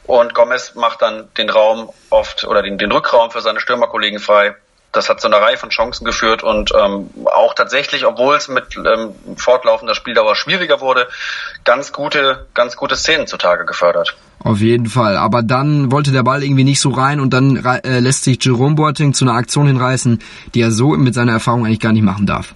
und 0.09 0.33
Gomez 0.33 0.73
macht 0.73 1.03
dann 1.03 1.29
den 1.37 1.51
Raum 1.51 1.89
oft 2.09 2.43
oder 2.43 2.63
den, 2.63 2.79
den 2.79 2.91
Rückraum 2.91 3.29
für 3.29 3.41
seine 3.41 3.59
Stürmerkollegen 3.59 4.19
frei. 4.19 4.55
Das 4.91 5.07
hat 5.07 5.21
zu 5.21 5.27
einer 5.27 5.37
Reihe 5.37 5.55
von 5.55 5.69
Chancen 5.69 6.03
geführt 6.03 6.41
und 6.41 6.71
ähm, 6.75 7.11
auch 7.25 7.53
tatsächlich, 7.53 8.07
obwohl 8.07 8.35
es 8.35 8.47
mit 8.47 8.75
ähm, 8.75 9.13
fortlaufender 9.37 9.93
Spieldauer 9.93 10.35
schwieriger 10.35 10.81
wurde, 10.81 11.07
ganz 11.63 11.93
gute, 11.93 12.47
ganz 12.55 12.75
gute 12.75 12.95
Szenen 12.95 13.27
zutage 13.27 13.65
gefördert. 13.65 14.17
Auf 14.43 14.61
jeden 14.61 14.87
Fall. 14.87 15.15
Aber 15.15 15.43
dann 15.43 15.91
wollte 15.91 16.11
der 16.11 16.23
Ball 16.23 16.43
irgendwie 16.43 16.63
nicht 16.63 16.81
so 16.81 16.89
rein 16.89 17.19
und 17.19 17.31
dann 17.31 17.63
äh, 17.63 17.99
lässt 17.99 18.23
sich 18.23 18.43
Jerome 18.43 18.73
Boateng 18.73 19.13
zu 19.13 19.25
einer 19.25 19.35
Aktion 19.35 19.67
hinreißen, 19.67 20.23
die 20.55 20.61
er 20.61 20.71
so 20.71 20.89
mit 20.97 21.13
seiner 21.13 21.33
Erfahrung 21.33 21.67
eigentlich 21.67 21.81
gar 21.81 21.93
nicht 21.93 22.01
machen 22.01 22.25
darf. 22.25 22.55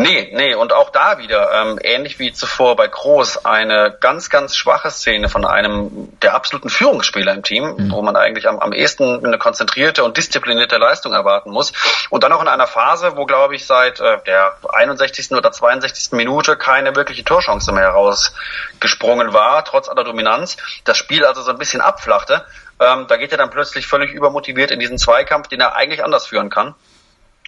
Nee, 0.00 0.30
nee, 0.32 0.54
und 0.54 0.72
auch 0.72 0.90
da 0.90 1.18
wieder, 1.18 1.50
ähm, 1.52 1.80
ähnlich 1.82 2.20
wie 2.20 2.32
zuvor 2.32 2.76
bei 2.76 2.86
Groß, 2.86 3.44
eine 3.44 3.96
ganz, 3.98 4.30
ganz 4.30 4.54
schwache 4.54 4.92
Szene 4.92 5.28
von 5.28 5.44
einem 5.44 6.16
der 6.22 6.36
absoluten 6.36 6.70
Führungsspieler 6.70 7.34
im 7.34 7.42
Team, 7.42 7.74
mhm. 7.76 7.90
wo 7.90 8.00
man 8.00 8.14
eigentlich 8.14 8.46
am, 8.46 8.60
am 8.60 8.72
ehesten 8.72 9.26
eine 9.26 9.38
konzentrierte 9.38 10.04
und 10.04 10.16
disziplinierte 10.16 10.76
Leistung 10.76 11.14
erwarten 11.14 11.50
muss. 11.50 11.72
Und 12.10 12.22
dann 12.22 12.32
auch 12.32 12.40
in 12.40 12.46
einer 12.46 12.68
Phase, 12.68 13.16
wo, 13.16 13.26
glaube 13.26 13.56
ich, 13.56 13.66
seit 13.66 13.98
äh, 13.98 14.18
der 14.24 14.56
61. 14.68 15.32
oder 15.32 15.50
62. 15.50 16.12
Minute 16.12 16.56
keine 16.56 16.94
wirkliche 16.94 17.24
Torchance 17.24 17.72
mehr 17.72 17.82
herausgesprungen 17.82 19.32
war, 19.32 19.64
trotz 19.64 19.88
aller 19.88 20.04
Dominanz. 20.04 20.58
Das 20.84 20.96
Spiel 20.96 21.24
also 21.24 21.42
so 21.42 21.50
ein 21.50 21.58
bisschen 21.58 21.80
abflachte. 21.80 22.44
Ähm, 22.78 23.06
da 23.08 23.16
geht 23.16 23.32
er 23.32 23.38
dann 23.38 23.50
plötzlich 23.50 23.88
völlig 23.88 24.12
übermotiviert 24.12 24.70
in 24.70 24.78
diesen 24.78 24.96
Zweikampf, 24.96 25.48
den 25.48 25.60
er 25.60 25.74
eigentlich 25.74 26.04
anders 26.04 26.28
führen 26.28 26.50
kann. 26.50 26.76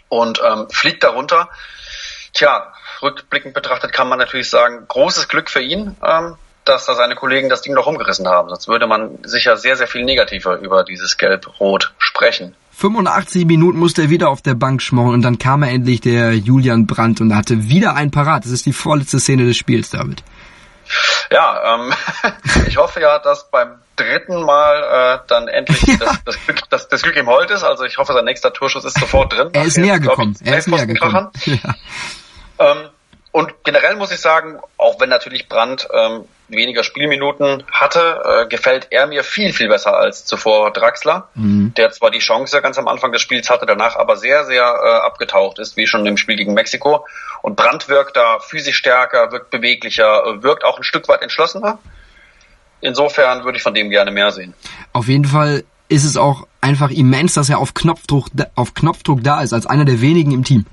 Und 0.08 0.42
ähm, 0.44 0.68
fliegt 0.68 1.04
darunter. 1.04 1.48
Tja, 2.32 2.72
rückblickend 3.02 3.54
betrachtet 3.54 3.92
kann 3.92 4.08
man 4.08 4.18
natürlich 4.18 4.50
sagen, 4.50 4.84
großes 4.88 5.28
Glück 5.28 5.50
für 5.50 5.60
ihn, 5.60 5.96
ähm, 6.02 6.36
dass 6.64 6.86
da 6.86 6.94
seine 6.94 7.14
Kollegen 7.14 7.48
das 7.48 7.62
Ding 7.62 7.74
noch 7.74 7.86
umgerissen 7.86 8.28
haben. 8.28 8.48
Sonst 8.48 8.68
würde 8.68 8.86
man 8.86 9.18
sicher 9.24 9.56
sehr, 9.56 9.76
sehr 9.76 9.86
viel 9.86 10.04
negativer 10.04 10.58
über 10.58 10.84
dieses 10.84 11.16
Gelb-Rot 11.16 11.92
sprechen. 11.98 12.54
85 12.72 13.44
Minuten 13.44 13.78
musste 13.78 14.02
er 14.02 14.10
wieder 14.10 14.30
auf 14.30 14.40
der 14.40 14.54
Bank 14.54 14.80
schmoren 14.80 15.14
und 15.14 15.22
dann 15.22 15.38
kam 15.38 15.62
er 15.62 15.70
endlich 15.70 16.00
der 16.00 16.34
Julian 16.34 16.86
Brandt 16.86 17.20
und 17.20 17.34
hatte 17.34 17.68
wieder 17.68 17.94
ein 17.94 18.10
Parat. 18.10 18.44
Das 18.44 18.52
ist 18.52 18.64
die 18.64 18.72
vorletzte 18.72 19.20
Szene 19.20 19.44
des 19.44 19.56
Spiels, 19.56 19.90
David. 19.90 20.22
Ja, 21.30 21.74
ähm, 21.74 21.92
ich 22.66 22.76
hoffe 22.76 23.00
ja, 23.00 23.18
dass 23.18 23.50
beim 23.50 23.80
dritten 23.96 24.42
Mal 24.42 25.20
äh, 25.22 25.26
dann 25.28 25.48
endlich 25.48 25.82
ja. 25.82 25.96
das, 25.98 26.24
das, 26.24 26.46
Glück, 26.46 26.60
das, 26.70 26.88
das 26.88 27.02
Glück 27.02 27.16
im 27.16 27.28
Holt 27.28 27.50
ist. 27.50 27.62
Also 27.62 27.84
ich 27.84 27.98
hoffe, 27.98 28.12
sein 28.12 28.24
nächster 28.24 28.52
Torschuss 28.52 28.84
ist 28.84 28.98
sofort 28.98 29.32
drin. 29.32 29.50
Er 29.52 29.64
ist 29.64 29.78
näher 29.78 30.00
gekommen. 30.00 30.36
Er 30.44 30.58
ist 30.58 30.68
näher 30.68 30.86
gekommen. 30.86 31.30
Ja. 31.44 31.74
Ähm, 32.58 32.88
und 33.32 33.54
generell 33.64 33.96
muss 33.96 34.10
ich 34.10 34.20
sagen, 34.20 34.58
auch 34.76 35.00
wenn 35.00 35.08
natürlich 35.08 35.48
Brandt 35.48 35.86
ähm, 35.92 36.24
weniger 36.48 36.82
Spielminuten 36.82 37.62
hatte, 37.70 38.22
äh, 38.24 38.48
gefällt 38.48 38.88
er 38.90 39.06
mir 39.06 39.22
viel, 39.22 39.52
viel 39.52 39.68
besser 39.68 39.96
als 39.96 40.24
zuvor 40.24 40.72
Draxler, 40.72 41.28
mhm. 41.34 41.72
der 41.76 41.92
zwar 41.92 42.10
die 42.10 42.18
Chance 42.18 42.60
ganz 42.60 42.76
am 42.76 42.88
Anfang 42.88 43.12
des 43.12 43.20
Spiels 43.20 43.48
hatte, 43.48 43.66
danach 43.66 43.94
aber 43.94 44.16
sehr, 44.16 44.46
sehr 44.46 44.62
äh, 44.62 45.06
abgetaucht 45.06 45.60
ist, 45.60 45.76
wie 45.76 45.86
schon 45.86 46.04
im 46.06 46.16
Spiel 46.16 46.36
gegen 46.36 46.54
Mexiko. 46.54 47.06
Und 47.42 47.54
Brandt 47.54 47.88
wirkt 47.88 48.16
da 48.16 48.40
physisch 48.40 48.76
stärker, 48.76 49.30
wirkt 49.30 49.50
beweglicher, 49.50 50.42
wirkt 50.42 50.64
auch 50.64 50.78
ein 50.78 50.84
Stück 50.84 51.08
weit 51.08 51.22
entschlossener. 51.22 51.78
Insofern 52.80 53.44
würde 53.44 53.58
ich 53.58 53.62
von 53.62 53.74
dem 53.74 53.90
gerne 53.90 54.10
mehr 54.10 54.32
sehen. 54.32 54.54
Auf 54.92 55.06
jeden 55.06 55.26
Fall 55.26 55.62
ist 55.88 56.04
es 56.04 56.16
auch 56.16 56.46
einfach 56.60 56.90
immens, 56.90 57.34
dass 57.34 57.48
er 57.48 57.58
auf 57.58 57.74
Knopfdruck, 57.74 58.28
auf 58.56 58.74
Knopfdruck 58.74 59.22
da 59.22 59.40
ist, 59.42 59.52
als 59.52 59.66
einer 59.66 59.84
der 59.84 60.00
wenigen 60.00 60.32
im 60.32 60.44
Team. 60.44 60.66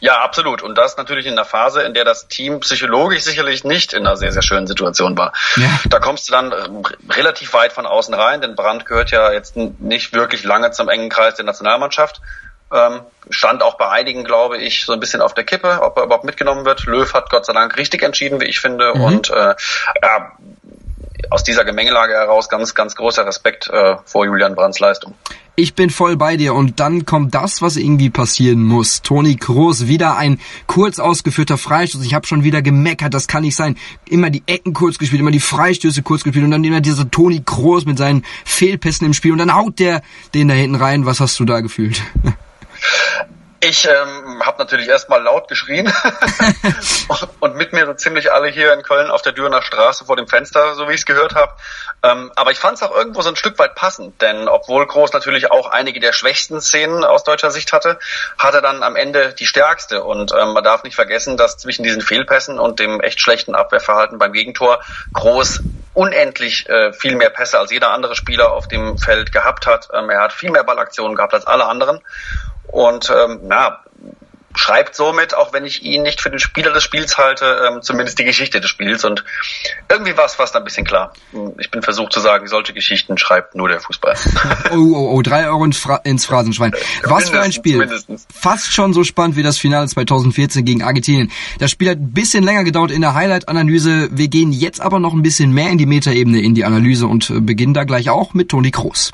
Ja, 0.00 0.20
absolut. 0.22 0.62
Und 0.62 0.76
das 0.76 0.96
natürlich 0.96 1.26
in 1.26 1.32
einer 1.32 1.44
Phase, 1.44 1.82
in 1.82 1.94
der 1.94 2.04
das 2.04 2.28
Team 2.28 2.60
psychologisch 2.60 3.22
sicherlich 3.22 3.64
nicht 3.64 3.92
in 3.92 4.06
einer 4.06 4.16
sehr, 4.16 4.32
sehr 4.32 4.42
schönen 4.42 4.66
Situation 4.66 5.16
war. 5.18 5.32
Ja. 5.56 5.68
Da 5.88 5.98
kommst 5.98 6.28
du 6.28 6.32
dann 6.32 6.52
ähm, 6.52 6.82
relativ 7.10 7.52
weit 7.52 7.72
von 7.72 7.86
außen 7.86 8.14
rein, 8.14 8.40
denn 8.40 8.54
Brandt 8.54 8.86
gehört 8.86 9.10
ja 9.10 9.32
jetzt 9.32 9.56
nicht 9.56 10.12
wirklich 10.12 10.44
lange 10.44 10.70
zum 10.70 10.88
engen 10.88 11.08
Kreis 11.08 11.34
der 11.34 11.44
Nationalmannschaft. 11.44 12.20
Ähm, 12.70 13.00
stand 13.30 13.62
auch 13.62 13.78
bei 13.78 13.88
einigen, 13.88 14.24
glaube 14.24 14.58
ich, 14.58 14.84
so 14.84 14.92
ein 14.92 15.00
bisschen 15.00 15.22
auf 15.22 15.32
der 15.32 15.44
Kippe, 15.44 15.80
ob 15.80 15.96
er 15.96 16.04
überhaupt 16.04 16.24
mitgenommen 16.24 16.66
wird. 16.66 16.84
Löw 16.84 17.12
hat 17.14 17.30
Gott 17.30 17.46
sei 17.46 17.54
Dank 17.54 17.76
richtig 17.78 18.02
entschieden, 18.02 18.40
wie 18.40 18.44
ich 18.44 18.60
finde. 18.60 18.92
Mhm. 18.94 19.00
Und 19.02 19.30
äh, 19.30 19.54
ja, 20.02 20.32
aus 21.30 21.44
dieser 21.44 21.64
Gemengelage 21.64 22.14
heraus 22.14 22.48
ganz, 22.48 22.74
ganz 22.74 22.94
großer 22.94 23.26
Respekt 23.26 23.68
äh, 23.70 23.96
vor 24.04 24.24
Julian 24.24 24.54
Brands 24.54 24.78
Leistung. 24.78 25.14
Ich 25.56 25.74
bin 25.74 25.90
voll 25.90 26.16
bei 26.16 26.36
dir 26.36 26.54
und 26.54 26.78
dann 26.78 27.04
kommt 27.04 27.34
das, 27.34 27.60
was 27.62 27.76
irgendwie 27.76 28.10
passieren 28.10 28.62
muss. 28.62 29.02
Toni 29.02 29.36
Kroos, 29.36 29.88
wieder 29.88 30.16
ein 30.16 30.40
kurz 30.68 31.00
ausgeführter 31.00 31.58
Freistoß. 31.58 32.04
Ich 32.04 32.14
habe 32.14 32.26
schon 32.26 32.44
wieder 32.44 32.62
gemeckert, 32.62 33.12
das 33.12 33.26
kann 33.26 33.42
nicht 33.42 33.56
sein. 33.56 33.76
Immer 34.08 34.30
die 34.30 34.44
Ecken 34.46 34.72
kurz 34.72 34.98
gespielt, 34.98 35.20
immer 35.20 35.32
die 35.32 35.40
Freistöße 35.40 36.02
kurz 36.02 36.22
gespielt 36.22 36.44
und 36.44 36.52
dann 36.52 36.62
immer 36.62 36.80
dieser 36.80 37.10
Toni 37.10 37.42
Kroos 37.44 37.86
mit 37.86 37.98
seinen 37.98 38.24
Fehlpässen 38.44 39.06
im 39.06 39.14
Spiel 39.14 39.32
und 39.32 39.38
dann 39.38 39.54
haut 39.54 39.80
der 39.80 40.02
den 40.32 40.48
da 40.48 40.54
hinten 40.54 40.76
rein. 40.76 41.06
Was 41.06 41.18
hast 41.18 41.40
du 41.40 41.44
da 41.44 41.60
gefühlt? 41.60 42.02
Ich 43.68 43.86
ähm, 43.86 44.42
habe 44.46 44.56
natürlich 44.56 44.88
erstmal 44.88 45.22
laut 45.22 45.46
geschrien 45.46 45.92
und 47.40 47.54
mit 47.56 47.74
mir 47.74 47.84
so 47.84 47.92
ziemlich 47.92 48.32
alle 48.32 48.48
hier 48.48 48.72
in 48.72 48.82
Köln 48.82 49.10
auf 49.10 49.20
der 49.20 49.32
Dürener 49.32 49.60
Straße 49.60 50.06
vor 50.06 50.16
dem 50.16 50.26
Fenster, 50.26 50.74
so 50.74 50.88
wie 50.88 50.94
ich 50.94 51.00
es 51.00 51.06
gehört 51.06 51.34
habe. 51.34 51.52
Ähm, 52.02 52.32
aber 52.34 52.50
ich 52.50 52.58
fand 52.58 52.76
es 52.76 52.82
auch 52.82 52.96
irgendwo 52.96 53.20
so 53.20 53.28
ein 53.28 53.36
Stück 53.36 53.58
weit 53.58 53.74
passend, 53.74 54.22
denn 54.22 54.48
obwohl 54.48 54.86
Groß 54.86 55.12
natürlich 55.12 55.50
auch 55.50 55.70
einige 55.70 56.00
der 56.00 56.14
schwächsten 56.14 56.62
Szenen 56.62 57.04
aus 57.04 57.24
deutscher 57.24 57.50
Sicht 57.50 57.74
hatte, 57.74 57.98
hat 58.38 58.54
er 58.54 58.62
dann 58.62 58.82
am 58.82 58.96
Ende 58.96 59.34
die 59.34 59.44
stärkste. 59.44 60.02
Und 60.02 60.32
ähm, 60.32 60.54
man 60.54 60.64
darf 60.64 60.82
nicht 60.82 60.94
vergessen, 60.94 61.36
dass 61.36 61.58
zwischen 61.58 61.82
diesen 61.82 62.00
Fehlpässen 62.00 62.58
und 62.58 62.80
dem 62.80 63.02
echt 63.02 63.20
schlechten 63.20 63.54
Abwehrverhalten 63.54 64.16
beim 64.16 64.32
Gegentor 64.32 64.80
Groß 65.12 65.60
unendlich 65.92 66.68
äh, 66.68 66.92
viel 66.92 67.16
mehr 67.16 67.30
Pässe 67.30 67.58
als 67.58 67.72
jeder 67.72 67.90
andere 67.90 68.14
Spieler 68.14 68.52
auf 68.52 68.68
dem 68.68 68.96
Feld 68.98 69.32
gehabt 69.32 69.66
hat. 69.66 69.88
Ähm, 69.92 70.08
er 70.08 70.22
hat 70.22 70.32
viel 70.32 70.50
mehr 70.50 70.64
Ballaktionen 70.64 71.16
gehabt 71.16 71.34
als 71.34 71.46
alle 71.46 71.66
anderen. 71.66 72.00
Und 72.68 73.10
ähm, 73.10 73.40
na, 73.44 73.80
schreibt 74.58 74.96
somit, 74.96 75.34
auch 75.34 75.52
wenn 75.52 75.64
ich 75.64 75.82
ihn 75.82 76.02
nicht 76.02 76.20
für 76.20 76.30
den 76.30 76.40
Spieler 76.40 76.72
des 76.72 76.82
Spiels 76.82 77.16
halte, 77.16 77.68
ähm, 77.68 77.82
zumindest 77.82 78.18
die 78.18 78.24
Geschichte 78.24 78.60
des 78.60 78.68
Spiels. 78.68 79.04
Und 79.04 79.24
irgendwie 79.88 80.16
war 80.16 80.24
es 80.24 80.34
fast 80.34 80.56
ein 80.56 80.64
bisschen 80.64 80.84
klar. 80.84 81.12
Ich 81.58 81.70
bin 81.70 81.82
versucht 81.82 82.12
zu 82.12 82.20
sagen, 82.20 82.46
solche 82.48 82.72
Geschichten 82.72 83.16
schreibt 83.18 83.54
nur 83.54 83.68
der 83.68 83.80
Fußball. 83.80 84.16
oh, 84.72 84.76
oh, 84.76 85.10
oh, 85.14 85.22
drei 85.22 85.46
Euro 85.46 85.64
ins, 85.64 85.78
Fra 85.78 85.96
ins 86.04 86.26
Phrasenschwein. 86.26 86.72
Was 87.04 87.30
für 87.30 87.40
ein 87.40 87.52
Spiel. 87.52 87.78
Mindestens. 87.78 88.26
Fast 88.34 88.72
schon 88.72 88.92
so 88.92 89.04
spannend 89.04 89.36
wie 89.36 89.42
das 89.42 89.58
Finale 89.58 89.86
2014 89.86 90.64
gegen 90.64 90.82
Argentinien. 90.82 91.30
Das 91.60 91.70
Spiel 91.70 91.90
hat 91.90 91.98
ein 91.98 92.12
bisschen 92.12 92.42
länger 92.42 92.64
gedauert 92.64 92.90
in 92.90 93.00
der 93.00 93.14
Highlight-Analyse. 93.14 94.08
Wir 94.10 94.28
gehen 94.28 94.52
jetzt 94.52 94.80
aber 94.80 94.98
noch 94.98 95.12
ein 95.12 95.22
bisschen 95.22 95.52
mehr 95.52 95.70
in 95.70 95.78
die 95.78 95.86
Metaebene, 95.86 96.40
in 96.42 96.54
die 96.54 96.64
Analyse 96.64 97.06
und 97.06 97.30
äh, 97.30 97.40
beginnen 97.40 97.74
da 97.74 97.84
gleich 97.84 98.10
auch 98.10 98.34
mit 98.34 98.48
Toni 98.48 98.70
Kroos. 98.70 99.12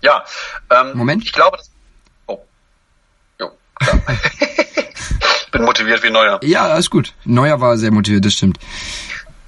Ja, 0.00 0.24
ähm, 0.70 0.96
Moment. 0.96 1.24
ich 1.24 1.32
glaube, 1.32 1.56
das 1.56 1.70
ja. 3.80 3.98
Bin 5.52 5.64
motiviert 5.64 6.02
wie 6.02 6.10
Neuer. 6.10 6.40
Ja, 6.42 6.66
alles 6.66 6.90
gut. 6.90 7.14
Neuer 7.24 7.60
war 7.60 7.76
sehr 7.78 7.90
motiviert, 7.90 8.24
das 8.24 8.34
stimmt. 8.34 8.58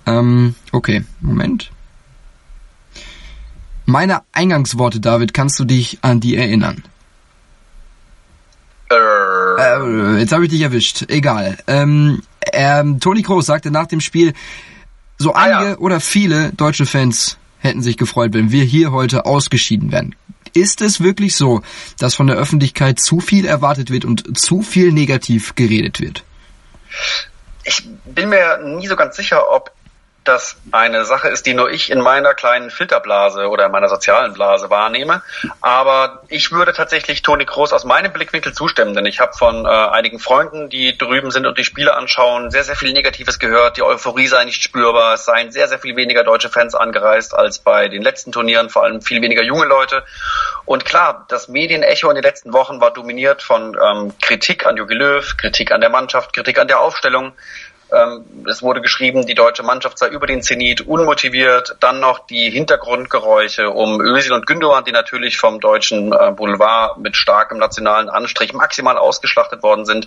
Ähm, 0.06 0.54
okay, 0.72 1.04
Moment. 1.20 1.70
Meine 3.84 4.22
Eingangsworte, 4.32 5.00
David, 5.00 5.34
kannst 5.34 5.58
du 5.58 5.64
dich 5.64 5.98
an 6.02 6.20
die 6.20 6.36
erinnern? 6.36 6.84
Äh, 8.90 8.94
äh 8.94 10.18
jetzt 10.18 10.32
habe 10.32 10.44
ich 10.44 10.50
dich 10.50 10.60
erwischt. 10.62 11.04
Egal. 11.08 11.58
Ähm, 11.66 12.22
ähm, 12.52 13.00
Toni 13.00 13.22
Kroos 13.22 13.46
sagte 13.46 13.70
nach 13.70 13.86
dem 13.86 14.00
Spiel, 14.00 14.32
so 15.18 15.34
einige 15.34 15.58
ah, 15.58 15.70
ja. 15.70 15.78
oder 15.78 16.00
viele 16.00 16.52
deutsche 16.52 16.86
Fans 16.86 17.36
hätten 17.58 17.82
sich 17.82 17.96
gefreut, 17.96 18.32
wenn 18.32 18.52
wir 18.52 18.64
hier 18.64 18.90
heute 18.90 19.26
ausgeschieden 19.26 19.92
wären. 19.92 20.14
Ist 20.52 20.80
es 20.80 21.00
wirklich 21.00 21.36
so, 21.36 21.62
dass 21.98 22.14
von 22.14 22.26
der 22.26 22.36
Öffentlichkeit 22.36 23.00
zu 23.00 23.20
viel 23.20 23.46
erwartet 23.46 23.90
wird 23.90 24.04
und 24.04 24.38
zu 24.38 24.62
viel 24.62 24.92
negativ 24.92 25.54
geredet 25.54 26.00
wird? 26.00 26.24
Ich 27.64 27.88
bin 28.04 28.30
mir 28.30 28.58
nie 28.64 28.86
so 28.88 28.96
ganz 28.96 29.16
sicher, 29.16 29.50
ob 29.50 29.72
das 30.24 30.56
eine 30.70 31.04
Sache 31.04 31.28
ist, 31.28 31.46
die 31.46 31.54
nur 31.54 31.70
ich 31.70 31.90
in 31.90 32.00
meiner 32.00 32.34
kleinen 32.34 32.70
Filterblase 32.70 33.48
oder 33.48 33.66
in 33.66 33.72
meiner 33.72 33.88
sozialen 33.88 34.34
Blase 34.34 34.68
wahrnehme. 34.68 35.22
Aber 35.60 36.22
ich 36.28 36.52
würde 36.52 36.72
tatsächlich 36.72 37.22
Toni 37.22 37.46
Kroos 37.46 37.72
aus 37.72 37.84
meinem 37.84 38.12
Blickwinkel 38.12 38.52
zustimmen, 38.52 38.94
denn 38.94 39.06
ich 39.06 39.20
habe 39.20 39.32
von 39.32 39.64
äh, 39.64 39.68
einigen 39.68 40.18
Freunden, 40.18 40.68
die 40.68 40.96
drüben 40.96 41.30
sind 41.30 41.46
und 41.46 41.56
die 41.56 41.64
Spiele 41.64 41.94
anschauen, 41.94 42.50
sehr, 42.50 42.64
sehr 42.64 42.76
viel 42.76 42.92
Negatives 42.92 43.38
gehört. 43.38 43.78
Die 43.78 43.82
Euphorie 43.82 44.26
sei 44.26 44.44
nicht 44.44 44.62
spürbar. 44.62 45.14
Es 45.14 45.24
seien 45.24 45.52
sehr, 45.52 45.68
sehr 45.68 45.78
viel 45.78 45.96
weniger 45.96 46.22
deutsche 46.22 46.50
Fans 46.50 46.74
angereist 46.74 47.34
als 47.34 47.58
bei 47.58 47.88
den 47.88 48.02
letzten 48.02 48.30
Turnieren, 48.30 48.68
vor 48.68 48.84
allem 48.84 49.00
viel 49.00 49.22
weniger 49.22 49.42
junge 49.42 49.64
Leute. 49.64 50.04
Und 50.66 50.84
klar, 50.84 51.24
das 51.28 51.48
Medienecho 51.48 52.10
in 52.10 52.14
den 52.14 52.24
letzten 52.24 52.52
Wochen 52.52 52.80
war 52.80 52.92
dominiert 52.92 53.42
von 53.42 53.76
ähm, 53.82 54.12
Kritik 54.20 54.66
an 54.66 54.76
Jogi 54.76 54.94
Löw, 54.94 55.36
Kritik 55.36 55.72
an 55.72 55.80
der 55.80 55.90
Mannschaft, 55.90 56.34
Kritik 56.34 56.58
an 56.58 56.68
der 56.68 56.80
Aufstellung. 56.80 57.32
Ähm, 57.92 58.24
es 58.48 58.62
wurde 58.62 58.80
geschrieben, 58.80 59.26
die 59.26 59.34
deutsche 59.34 59.62
Mannschaft 59.62 59.98
sei 59.98 60.08
über 60.08 60.26
den 60.26 60.42
Zenit, 60.42 60.82
unmotiviert. 60.82 61.76
Dann 61.80 62.00
noch 62.00 62.26
die 62.26 62.50
Hintergrundgeräusche 62.50 63.70
um 63.70 64.00
Özil 64.00 64.32
und 64.32 64.46
Gündogan, 64.46 64.84
die 64.84 64.92
natürlich 64.92 65.38
vom 65.38 65.60
deutschen 65.60 66.12
äh, 66.12 66.32
Boulevard 66.32 66.98
mit 66.98 67.16
starkem 67.16 67.58
nationalen 67.58 68.08
Anstrich 68.08 68.52
maximal 68.52 68.96
ausgeschlachtet 68.96 69.62
worden 69.62 69.84
sind. 69.84 70.06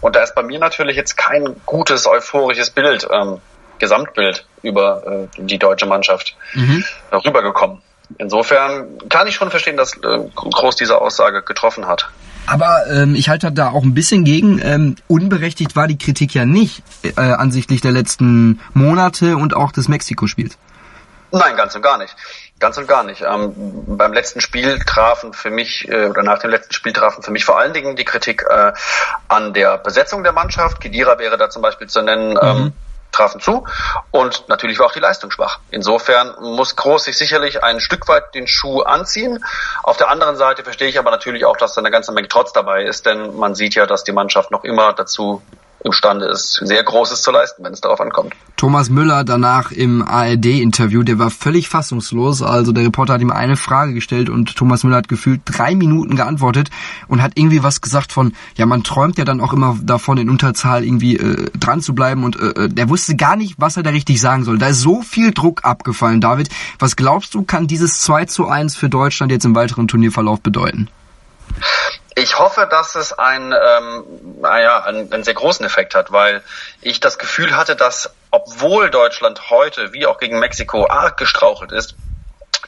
Und 0.00 0.16
da 0.16 0.22
ist 0.22 0.34
bei 0.34 0.42
mir 0.42 0.58
natürlich 0.58 0.96
jetzt 0.96 1.16
kein 1.16 1.56
gutes, 1.66 2.06
euphorisches 2.06 2.70
Bild, 2.70 3.06
ähm, 3.10 3.40
Gesamtbild 3.78 4.46
über 4.62 5.28
äh, 5.36 5.40
die 5.42 5.58
deutsche 5.58 5.86
Mannschaft 5.86 6.36
mhm. 6.54 6.84
rübergekommen. 7.12 7.82
Insofern 8.18 8.98
kann 9.08 9.26
ich 9.26 9.34
schon 9.34 9.50
verstehen, 9.50 9.76
dass 9.76 9.96
äh, 9.96 10.18
Groß 10.34 10.76
diese 10.76 11.00
Aussage 11.00 11.42
getroffen 11.42 11.86
hat. 11.86 12.08
Aber 12.46 12.86
ähm, 12.90 13.14
ich 13.14 13.28
halte 13.28 13.50
da 13.52 13.70
auch 13.70 13.82
ein 13.82 13.94
bisschen 13.94 14.24
gegen. 14.24 14.60
Ähm, 14.62 14.96
unberechtigt 15.08 15.76
war 15.76 15.86
die 15.86 15.98
Kritik 15.98 16.34
ja 16.34 16.44
nicht 16.44 16.82
äh, 17.02 17.20
ansichtlich 17.20 17.80
der 17.80 17.92
letzten 17.92 18.60
Monate 18.74 19.36
und 19.36 19.54
auch 19.54 19.72
des 19.72 19.88
Mexiko-Spiels. 19.88 20.58
Nein, 21.32 21.56
ganz 21.56 21.74
und 21.74 21.82
gar 21.82 21.98
nicht. 21.98 22.14
Ganz 22.60 22.78
und 22.78 22.86
gar 22.86 23.02
nicht. 23.02 23.22
Ähm, 23.22 23.52
beim 23.86 24.12
letzten 24.12 24.40
Spiel 24.40 24.78
trafen 24.78 25.32
für 25.32 25.50
mich, 25.50 25.88
äh, 25.88 26.06
oder 26.06 26.22
nach 26.22 26.38
dem 26.38 26.50
letzten 26.50 26.72
Spiel 26.72 26.92
trafen 26.92 27.22
für 27.22 27.32
mich 27.32 27.44
vor 27.44 27.58
allen 27.58 27.72
Dingen 27.72 27.96
die 27.96 28.04
Kritik 28.04 28.44
äh, 28.48 28.72
an 29.28 29.52
der 29.52 29.78
Besetzung 29.78 30.22
der 30.22 30.32
Mannschaft. 30.32 30.80
Kedira 30.80 31.18
wäre 31.18 31.36
da 31.36 31.50
zum 31.50 31.62
Beispiel 31.62 31.88
zu 31.88 32.02
nennen. 32.02 32.38
Ähm, 32.40 32.56
mhm 32.56 32.72
trafen 33.14 33.40
zu 33.40 33.64
und 34.10 34.48
natürlich 34.48 34.78
war 34.78 34.86
auch 34.86 34.92
die 34.92 35.00
Leistung 35.00 35.30
schwach. 35.30 35.58
Insofern 35.70 36.34
muss 36.40 36.76
Groß 36.76 37.04
sich 37.04 37.16
sicherlich 37.16 37.62
ein 37.62 37.80
Stück 37.80 38.08
weit 38.08 38.34
den 38.34 38.46
Schuh 38.46 38.82
anziehen. 38.82 39.44
Auf 39.82 39.96
der 39.96 40.08
anderen 40.08 40.36
Seite 40.36 40.64
verstehe 40.64 40.88
ich 40.88 40.98
aber 40.98 41.10
natürlich 41.10 41.44
auch, 41.44 41.56
dass 41.56 41.74
da 41.74 41.80
eine 41.80 41.90
ganze 41.90 42.12
Menge 42.12 42.28
Trotz 42.28 42.52
dabei 42.52 42.84
ist, 42.84 43.06
denn 43.06 43.36
man 43.36 43.54
sieht 43.54 43.74
ja, 43.74 43.86
dass 43.86 44.04
die 44.04 44.12
Mannschaft 44.12 44.50
noch 44.50 44.64
immer 44.64 44.92
dazu 44.92 45.42
imstande 45.84 46.26
ist, 46.26 46.60
sehr 46.62 46.82
Großes 46.82 47.22
zu 47.22 47.30
leisten, 47.30 47.62
wenn 47.62 47.72
es 47.72 47.80
darauf 47.80 48.00
ankommt. 48.00 48.32
Thomas 48.56 48.88
Müller 48.88 49.22
danach 49.22 49.70
im 49.70 50.02
ARD-Interview, 50.02 51.02
der 51.02 51.18
war 51.18 51.30
völlig 51.30 51.68
fassungslos. 51.68 52.42
Also 52.42 52.72
der 52.72 52.84
Reporter 52.84 53.14
hat 53.14 53.20
ihm 53.20 53.30
eine 53.30 53.56
Frage 53.56 53.92
gestellt 53.92 54.30
und 54.30 54.56
Thomas 54.56 54.82
Müller 54.82 54.96
hat 54.96 55.08
gefühlt 55.08 55.42
drei 55.44 55.74
Minuten 55.74 56.16
geantwortet 56.16 56.70
und 57.06 57.22
hat 57.22 57.32
irgendwie 57.36 57.62
was 57.62 57.82
gesagt 57.82 58.12
von, 58.12 58.32
ja, 58.56 58.64
man 58.64 58.82
träumt 58.82 59.18
ja 59.18 59.24
dann 59.24 59.42
auch 59.42 59.52
immer 59.52 59.76
davon, 59.82 60.16
in 60.16 60.30
Unterzahl 60.30 60.84
irgendwie 60.84 61.16
äh, 61.16 61.50
dran 61.58 61.82
zu 61.82 61.94
bleiben 61.94 62.24
und 62.24 62.36
äh, 62.36 62.64
äh 62.64 62.68
der 62.68 62.88
wusste 62.88 63.14
gar 63.14 63.36
nicht, 63.36 63.56
was 63.58 63.76
er 63.76 63.82
da 63.82 63.90
richtig 63.90 64.20
sagen 64.20 64.44
soll. 64.44 64.58
Da 64.58 64.68
ist 64.68 64.80
so 64.80 65.02
viel 65.02 65.32
Druck 65.32 65.64
abgefallen, 65.64 66.22
David. 66.22 66.48
Was 66.78 66.96
glaubst 66.96 67.34
du, 67.34 67.42
kann 67.42 67.66
dieses 67.66 68.00
2 68.00 68.24
zu 68.24 68.48
1 68.48 68.74
für 68.74 68.88
Deutschland 68.88 69.30
jetzt 69.30 69.44
im 69.44 69.54
weiteren 69.54 69.86
Turnierverlauf 69.86 70.40
bedeuten? 70.40 70.88
Ich 72.16 72.38
hoffe, 72.38 72.68
dass 72.70 72.94
es 72.94 73.12
ein, 73.12 73.52
ähm, 73.52 74.04
naja, 74.40 74.84
einen, 74.84 75.12
einen 75.12 75.24
sehr 75.24 75.34
großen 75.34 75.66
Effekt 75.66 75.94
hat, 75.94 76.12
weil 76.12 76.42
ich 76.80 77.00
das 77.00 77.18
Gefühl 77.18 77.56
hatte, 77.56 77.74
dass 77.74 78.14
obwohl 78.30 78.90
Deutschland 78.90 79.50
heute, 79.50 79.92
wie 79.92 80.06
auch 80.06 80.18
gegen 80.18 80.38
Mexiko, 80.38 80.88
arg 80.88 81.16
gestrauchelt 81.16 81.72
ist, 81.72 81.96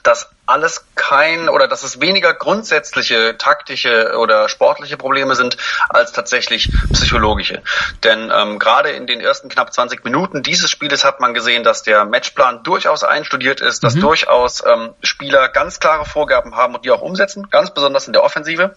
dass 0.06 0.30
alles 0.46 0.84
kein 0.94 1.48
oder 1.48 1.66
dass 1.66 1.82
es 1.82 2.00
weniger 2.00 2.32
grundsätzliche 2.32 3.36
taktische 3.36 4.16
oder 4.16 4.48
sportliche 4.48 4.96
Probleme 4.96 5.34
sind 5.34 5.56
als 5.88 6.12
tatsächlich 6.12 6.70
psychologische. 6.92 7.62
Denn 8.04 8.30
ähm, 8.32 8.60
gerade 8.60 8.90
in 8.90 9.08
den 9.08 9.20
ersten 9.20 9.48
knapp 9.48 9.72
20 9.72 10.04
Minuten 10.04 10.44
dieses 10.44 10.70
Spieles 10.70 11.04
hat 11.04 11.18
man 11.18 11.34
gesehen, 11.34 11.64
dass 11.64 11.82
der 11.82 12.04
Matchplan 12.04 12.62
durchaus 12.62 13.02
einstudiert 13.02 13.60
ist, 13.60 13.82
dass 13.82 13.96
mhm. 13.96 14.02
durchaus 14.02 14.64
ähm, 14.64 14.94
Spieler 15.02 15.48
ganz 15.48 15.80
klare 15.80 16.04
Vorgaben 16.04 16.54
haben 16.54 16.76
und 16.76 16.84
die 16.84 16.92
auch 16.92 17.02
umsetzen, 17.02 17.50
ganz 17.50 17.74
besonders 17.74 18.06
in 18.06 18.12
der 18.12 18.22
Offensive. 18.22 18.76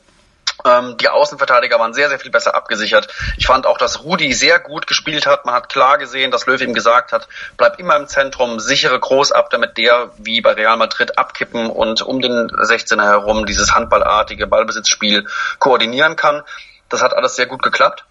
Ähm, 0.66 0.98
die 0.98 1.08
Außenverteidiger 1.08 1.80
waren 1.80 1.94
sehr, 1.94 2.10
sehr 2.10 2.20
viel 2.20 2.32
besser 2.32 2.54
abgesichert. 2.54 3.08
Ich 3.38 3.48
fand 3.48 3.66
auch, 3.66 3.78
dass 3.78 4.04
Rudi 4.04 4.34
sehr 4.34 4.60
gut 4.60 4.88
gespielt 4.88 5.26
hat. 5.26 5.46
Man 5.46 5.56
hat 5.56 5.70
klar 5.70 5.98
gesehen, 5.98 6.32
dass 6.32 6.46
Löw 6.46 6.60
ihm 6.60 6.74
gesagt 6.74 7.14
hat, 7.14 7.28
bleib 7.56 7.80
immer 7.80 7.96
im 7.96 8.08
Zentrum, 8.08 8.60
sichere 8.60 9.00
groß 9.00 9.32
ab, 9.32 9.50
damit 9.50 9.78
der 9.78 10.12
wie 10.18 10.42
bei 10.42 10.54
Real 10.54 10.78
Madrid 10.78 11.18
abkippen 11.18 11.70
und 11.70 12.02
um 12.02 12.22
den 12.22 12.50
16er 12.50 13.04
herum 13.04 13.46
dieses 13.46 13.74
handballartige 13.74 14.48
Ballbesitzspiel 14.48 15.28
koordinieren 15.60 16.16
kann. 16.16 16.44
Das 16.90 17.02
hat 17.02 17.14
alles 17.14 17.36
sehr 17.36 17.46
gut 17.46 17.64
geklappt. 17.64 18.04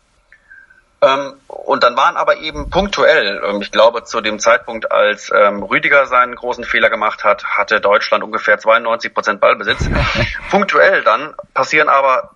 Ähm, 1.00 1.35
und 1.47 1.85
dann 1.85 1.97
waren 1.97 2.17
aber 2.17 2.38
eben 2.38 2.71
punktuell, 2.71 3.40
ähm, 3.45 3.61
ich 3.61 3.71
glaube 3.71 4.05
zu 4.05 4.21
dem 4.21 4.40
Zeitpunkt, 4.40 4.90
als 4.90 5.31
Rüdiger 5.31 6.07
seinen 6.07 6.35
großen 6.35 6.64
Fehler 6.64 6.88
gemacht 6.88 7.25
hat, 7.25 7.45
hatte 7.45 7.81
Deutschland 7.81 8.25
ungefähr 8.25 8.59
92 8.59 9.12
Prozent 9.12 9.40
Ballbesitz. 9.40 9.88
punktuell 10.50 11.02
dann 11.02 11.35
passieren 11.55 11.88
aber 11.88 12.31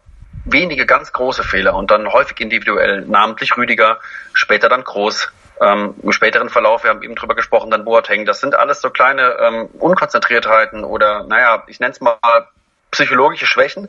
wenige 0.44 0.86
ganz 0.86 1.12
große 1.12 1.44
Fehler 1.44 1.74
und 1.74 1.90
dann 1.90 2.12
häufig 2.12 2.40
individuell, 2.40 3.02
namentlich 3.02 3.56
Rüdiger, 3.56 3.98
später 4.32 4.68
dann 4.68 4.84
Groß. 4.84 5.32
Ähm, 5.60 5.94
Im 6.02 6.12
späteren 6.12 6.48
Verlauf, 6.48 6.82
wir 6.82 6.90
haben 6.90 7.02
eben 7.02 7.14
drüber 7.14 7.36
gesprochen, 7.36 7.70
dann 7.70 7.84
Boateng. 7.84 8.24
Das 8.24 8.40
sind 8.40 8.54
alles 8.54 8.80
so 8.80 8.90
kleine 8.90 9.36
ähm, 9.38 9.66
Unkonzentriertheiten 9.78 10.82
oder, 10.82 11.24
naja, 11.24 11.62
ich 11.68 11.78
nenne 11.78 11.92
es 11.92 12.00
mal 12.00 12.18
psychologische 12.90 13.46
Schwächen, 13.46 13.88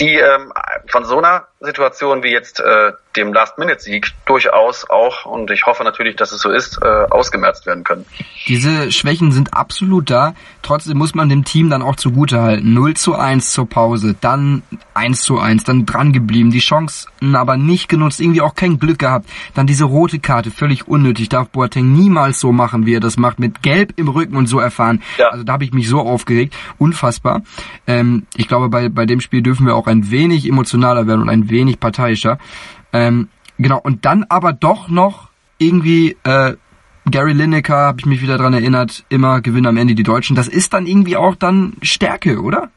die 0.00 0.16
ähm, 0.16 0.52
von 0.88 1.04
so 1.04 1.18
einer 1.18 1.46
Situation 1.62 2.22
wie 2.22 2.30
jetzt 2.30 2.60
äh, 2.60 2.92
dem 3.16 3.32
Last-Minute-Sieg 3.32 4.08
durchaus 4.26 4.88
auch, 4.88 5.26
und 5.26 5.50
ich 5.50 5.66
hoffe 5.66 5.84
natürlich, 5.84 6.16
dass 6.16 6.32
es 6.32 6.40
so 6.40 6.50
ist, 6.50 6.78
äh, 6.82 6.86
ausgemerzt 6.86 7.66
werden 7.66 7.84
können. 7.84 8.06
Diese 8.48 8.90
Schwächen 8.90 9.32
sind 9.32 9.54
absolut 9.54 10.10
da. 10.10 10.34
Trotzdem 10.62 10.98
muss 10.98 11.14
man 11.14 11.28
dem 11.28 11.44
Team 11.44 11.70
dann 11.70 11.82
auch 11.82 11.96
zugutehalten. 11.96 12.72
0 12.72 12.94
zu 12.94 13.14
1 13.14 13.52
zur 13.52 13.68
Pause, 13.68 14.14
dann 14.20 14.62
1 14.94 15.22
zu 15.22 15.38
1, 15.38 15.64
dann 15.64 15.86
dran 15.86 16.12
geblieben, 16.12 16.50
die 16.50 16.60
Chancen 16.60 17.34
aber 17.34 17.56
nicht 17.56 17.88
genutzt, 17.88 18.20
irgendwie 18.20 18.40
auch 18.40 18.54
kein 18.54 18.78
Glück 18.78 18.98
gehabt. 18.98 19.28
Dann 19.54 19.66
diese 19.66 19.84
rote 19.84 20.18
Karte, 20.18 20.50
völlig 20.50 20.88
unnötig, 20.88 21.28
darf 21.28 21.48
Boateng 21.48 21.92
niemals 21.92 22.40
so 22.40 22.52
machen, 22.52 22.86
wie 22.86 22.94
er 22.94 23.00
das 23.00 23.16
macht, 23.16 23.38
mit 23.38 23.62
Gelb 23.62 23.92
im 23.96 24.08
Rücken 24.08 24.36
und 24.36 24.46
so 24.46 24.58
erfahren. 24.58 25.02
Ja. 25.18 25.28
Also 25.28 25.44
da 25.44 25.54
habe 25.54 25.64
ich 25.64 25.72
mich 25.72 25.88
so 25.88 26.00
aufgeregt, 26.00 26.54
unfassbar. 26.78 27.42
Ähm, 27.86 28.26
ich 28.36 28.48
glaube, 28.48 28.68
bei, 28.68 28.88
bei 28.88 29.06
dem 29.06 29.20
Spiel 29.20 29.42
dürfen 29.42 29.66
wir 29.66 29.74
auch 29.76 29.86
ein 29.86 30.10
wenig 30.10 30.48
emotionaler 30.48 31.06
werden 31.06 31.22
und 31.22 31.28
ein 31.28 31.50
wenig 31.52 31.78
parteiischer. 31.78 32.38
Ähm, 32.92 33.28
genau, 33.58 33.78
und 33.78 34.04
dann 34.04 34.24
aber 34.28 34.52
doch 34.52 34.88
noch 34.88 35.30
irgendwie 35.58 36.16
äh, 36.24 36.56
Gary 37.10 37.32
Lineker, 37.32 37.76
habe 37.76 38.00
ich 38.00 38.06
mich 38.06 38.20
wieder 38.20 38.38
dran 38.38 38.54
erinnert, 38.54 39.04
immer 39.08 39.40
gewinnen 39.40 39.66
am 39.66 39.76
Ende 39.76 39.94
die 39.94 40.02
Deutschen. 40.02 40.36
Das 40.36 40.48
ist 40.48 40.72
dann 40.72 40.86
irgendwie 40.86 41.16
auch 41.16 41.36
dann 41.36 41.74
Stärke, 41.82 42.40
oder? 42.40 42.70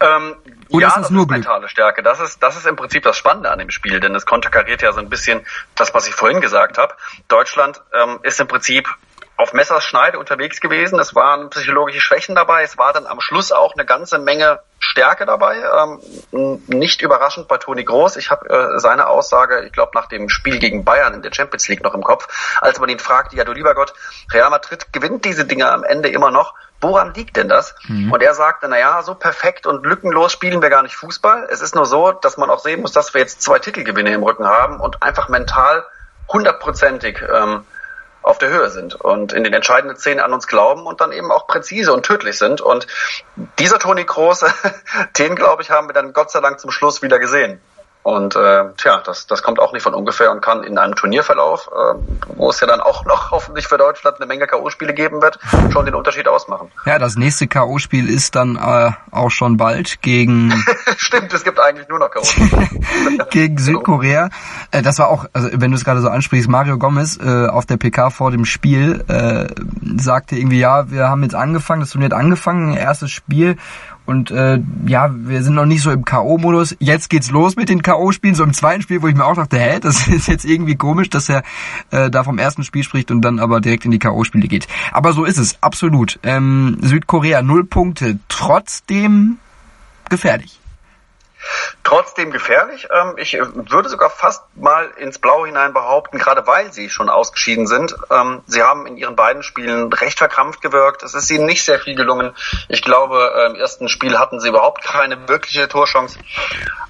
Ähm, 0.00 0.34
oder 0.70 0.82
ja, 0.82 0.88
ist 0.88 0.96
das, 0.96 1.02
das 1.04 1.10
nur 1.10 1.24
ist 1.24 1.30
mentale 1.30 1.68
Stärke. 1.68 2.02
Das 2.02 2.20
ist, 2.20 2.42
das 2.42 2.56
ist 2.56 2.66
im 2.66 2.76
Prinzip 2.76 3.02
das 3.02 3.16
Spannende 3.16 3.50
an 3.50 3.58
dem 3.58 3.70
Spiel, 3.70 4.00
denn 4.00 4.14
es 4.14 4.26
konterkariert 4.26 4.82
ja 4.82 4.92
so 4.92 5.00
ein 5.00 5.08
bisschen 5.08 5.40
das, 5.74 5.92
was 5.94 6.08
ich 6.08 6.14
vorhin 6.14 6.40
gesagt 6.40 6.78
habe. 6.78 6.94
Deutschland 7.28 7.80
ähm, 7.92 8.18
ist 8.22 8.40
im 8.40 8.48
Prinzip 8.48 8.88
auf 9.36 9.52
Messerschneide 9.52 10.18
unterwegs 10.18 10.60
gewesen. 10.60 10.98
Es 10.98 11.14
waren 11.14 11.50
psychologische 11.50 12.00
Schwächen 12.00 12.34
dabei. 12.34 12.62
Es 12.62 12.78
war 12.78 12.92
dann 12.92 13.06
am 13.06 13.20
Schluss 13.20 13.50
auch 13.50 13.74
eine 13.74 13.84
ganze 13.84 14.18
Menge 14.18 14.60
Stärke 14.78 15.26
dabei. 15.26 15.56
Ähm, 15.56 16.62
nicht 16.68 17.02
überraschend 17.02 17.48
bei 17.48 17.58
Toni 17.58 17.84
Groß. 17.84 18.16
Ich 18.16 18.30
habe 18.30 18.48
äh, 18.48 18.78
seine 18.78 19.08
Aussage, 19.08 19.64
ich 19.66 19.72
glaube, 19.72 19.92
nach 19.94 20.06
dem 20.06 20.28
Spiel 20.28 20.58
gegen 20.58 20.84
Bayern 20.84 21.14
in 21.14 21.22
der 21.22 21.32
Champions 21.32 21.66
League 21.68 21.82
noch 21.82 21.94
im 21.94 22.02
Kopf, 22.02 22.28
als 22.60 22.78
man 22.78 22.88
ihn 22.88 23.00
fragte, 23.00 23.34
ja 23.36 23.44
du 23.44 23.52
lieber 23.52 23.74
Gott, 23.74 23.92
Real 24.32 24.50
Madrid 24.50 24.92
gewinnt 24.92 25.24
diese 25.24 25.44
Dinge 25.44 25.70
am 25.70 25.82
Ende 25.82 26.10
immer 26.10 26.30
noch. 26.30 26.54
Woran 26.80 27.14
liegt 27.14 27.36
denn 27.36 27.48
das? 27.48 27.74
Mhm. 27.88 28.12
Und 28.12 28.22
er 28.22 28.34
sagte, 28.34 28.68
na 28.68 28.78
ja, 28.78 29.02
so 29.02 29.14
perfekt 29.14 29.66
und 29.66 29.86
lückenlos 29.86 30.32
spielen 30.32 30.60
wir 30.60 30.70
gar 30.70 30.82
nicht 30.82 30.94
Fußball. 30.96 31.48
Es 31.50 31.60
ist 31.60 31.74
nur 31.74 31.86
so, 31.86 32.12
dass 32.12 32.36
man 32.36 32.50
auch 32.50 32.58
sehen 32.58 32.82
muss, 32.82 32.92
dass 32.92 33.14
wir 33.14 33.20
jetzt 33.20 33.42
zwei 33.42 33.58
Titelgewinne 33.58 34.12
im 34.12 34.22
Rücken 34.22 34.46
haben 34.46 34.80
und 34.80 35.02
einfach 35.02 35.28
mental 35.28 35.84
hundertprozentig 36.28 37.22
ähm, 37.22 37.64
auf 38.24 38.38
der 38.38 38.48
Höhe 38.48 38.70
sind 38.70 38.94
und 38.94 39.32
in 39.32 39.44
den 39.44 39.52
entscheidenden 39.52 39.96
Szenen 39.96 40.20
an 40.20 40.32
uns 40.32 40.46
glauben 40.46 40.86
und 40.86 41.00
dann 41.00 41.12
eben 41.12 41.30
auch 41.30 41.46
präzise 41.46 41.92
und 41.92 42.04
tödlich 42.04 42.38
sind. 42.38 42.60
Und 42.60 42.86
dieser 43.58 43.78
Toni 43.78 44.04
Kroos, 44.04 44.44
den 45.18 45.36
glaube 45.36 45.62
ich, 45.62 45.70
haben 45.70 45.88
wir 45.88 45.92
dann 45.92 46.12
Gott 46.12 46.30
sei 46.30 46.40
Dank 46.40 46.58
zum 46.58 46.70
Schluss 46.70 47.02
wieder 47.02 47.18
gesehen. 47.18 47.60
Und 48.04 48.36
äh, 48.36 48.64
tja, 48.76 49.00
das, 49.02 49.26
das 49.26 49.42
kommt 49.42 49.58
auch 49.58 49.72
nicht 49.72 49.82
von 49.82 49.94
ungefähr 49.94 50.30
und 50.30 50.42
kann 50.42 50.62
in 50.62 50.76
einem 50.76 50.94
Turnierverlauf, 50.94 51.70
äh, 51.72 51.94
wo 52.36 52.50
es 52.50 52.60
ja 52.60 52.66
dann 52.66 52.80
auch 52.80 53.06
noch 53.06 53.30
hoffentlich 53.30 53.66
für 53.66 53.78
Deutschland 53.78 54.18
eine 54.18 54.26
Menge 54.26 54.46
K.O.-Spiele 54.46 54.92
geben 54.92 55.22
wird, 55.22 55.38
schon 55.72 55.86
den 55.86 55.94
Unterschied 55.94 56.28
ausmachen. 56.28 56.70
Ja, 56.84 56.98
das 56.98 57.16
nächste 57.16 57.48
K.O.-Spiel 57.48 58.06
ist 58.06 58.36
dann 58.36 58.56
äh, 58.56 58.90
auch 59.10 59.30
schon 59.30 59.56
bald 59.56 60.02
gegen... 60.02 60.52
Stimmt, 60.98 61.32
es 61.32 61.44
gibt 61.44 61.58
eigentlich 61.58 61.88
nur 61.88 61.98
noch 61.98 62.10
K.O. 62.10 62.22
gegen 63.30 63.56
Südkorea. 63.56 64.28
Äh, 64.70 64.82
das 64.82 64.98
war 64.98 65.08
auch, 65.08 65.24
also 65.32 65.48
wenn 65.52 65.70
du 65.70 65.78
es 65.78 65.84
gerade 65.86 66.02
so 66.02 66.10
ansprichst, 66.10 66.46
Mario 66.46 66.76
Gomez 66.76 67.18
äh, 67.18 67.46
auf 67.46 67.64
der 67.64 67.78
PK 67.78 68.10
vor 68.10 68.30
dem 68.30 68.44
Spiel 68.44 69.02
äh, 69.08 69.46
sagte 69.98 70.36
irgendwie, 70.36 70.60
ja, 70.60 70.90
wir 70.90 71.08
haben 71.08 71.22
jetzt 71.22 71.34
angefangen, 71.34 71.80
das 71.80 71.88
Turnier 71.88 72.10
hat 72.10 72.12
angefangen, 72.12 72.76
erstes 72.76 73.10
Spiel 73.10 73.56
und 74.06 74.30
äh, 74.30 74.60
ja, 74.86 75.10
wir 75.14 75.42
sind 75.42 75.54
noch 75.54 75.64
nicht 75.64 75.82
so 75.82 75.90
im 75.90 76.04
K.O.-Modus. 76.04 76.76
Jetzt 76.78 77.08
geht's 77.08 77.30
los 77.30 77.56
mit 77.56 77.70
den 77.70 77.82
K.O.-Spielen, 77.82 78.34
so 78.34 78.44
im 78.44 78.52
zweiten 78.52 78.82
Spiel, 78.82 79.00
wo 79.00 79.08
ich 79.08 79.14
mir 79.14 79.24
auch 79.24 79.34
dachte, 79.34 79.58
hä, 79.58 79.78
das 79.80 80.08
ist 80.08 80.28
jetzt 80.28 80.44
irgendwie 80.44 80.76
komisch, 80.76 81.08
dass 81.08 81.28
er 81.28 81.42
äh, 81.90 82.10
da 82.10 82.22
vom 82.22 82.38
ersten 82.38 82.64
Spiel 82.64 82.82
spricht 82.82 83.10
und 83.10 83.22
dann 83.22 83.38
aber 83.38 83.60
direkt 83.60 83.84
in 83.86 83.90
die 83.90 83.98
K.O.-Spiele 83.98 84.48
geht. 84.48 84.68
Aber 84.92 85.12
so 85.12 85.24
ist 85.24 85.38
es, 85.38 85.62
absolut. 85.62 86.18
Ähm, 86.22 86.78
Südkorea 86.82 87.42
null 87.42 87.64
Punkte, 87.64 88.18
trotzdem 88.28 89.38
gefährlich. 90.10 90.60
Trotzdem 91.82 92.30
gefährlich. 92.30 92.88
Ähm, 92.90 93.14
ich 93.16 93.34
würde 93.34 93.88
sogar 93.88 94.10
fast 94.10 94.42
mal 94.56 94.90
ins 94.96 95.18
Blaue 95.18 95.46
hinein 95.46 95.72
behaupten, 95.72 96.18
gerade 96.18 96.46
weil 96.46 96.72
sie 96.72 96.88
schon 96.88 97.08
ausgeschieden 97.08 97.66
sind. 97.66 97.94
Ähm, 98.10 98.42
sie 98.46 98.62
haben 98.62 98.86
in 98.86 98.96
ihren 98.96 99.16
beiden 99.16 99.42
Spielen 99.42 99.92
recht 99.92 100.18
verkrampft 100.18 100.60
gewirkt. 100.60 101.02
Es 101.02 101.14
ist 101.14 101.30
ihnen 101.30 101.46
nicht 101.46 101.64
sehr 101.64 101.78
viel 101.78 101.94
gelungen. 101.94 102.34
Ich 102.68 102.82
glaube, 102.82 103.32
äh, 103.36 103.46
im 103.46 103.54
ersten 103.54 103.88
Spiel 103.88 104.18
hatten 104.18 104.40
sie 104.40 104.48
überhaupt 104.48 104.82
keine 104.82 105.28
wirkliche 105.28 105.68
Torchance. 105.68 106.18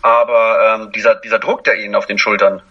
Aber 0.02 0.74
ähm, 0.74 0.92
dieser, 0.92 1.14
dieser 1.14 1.38
Druck, 1.38 1.64
der 1.64 1.76
ihnen 1.76 1.94
auf 1.94 2.06
den 2.06 2.18
Schultern 2.18 2.62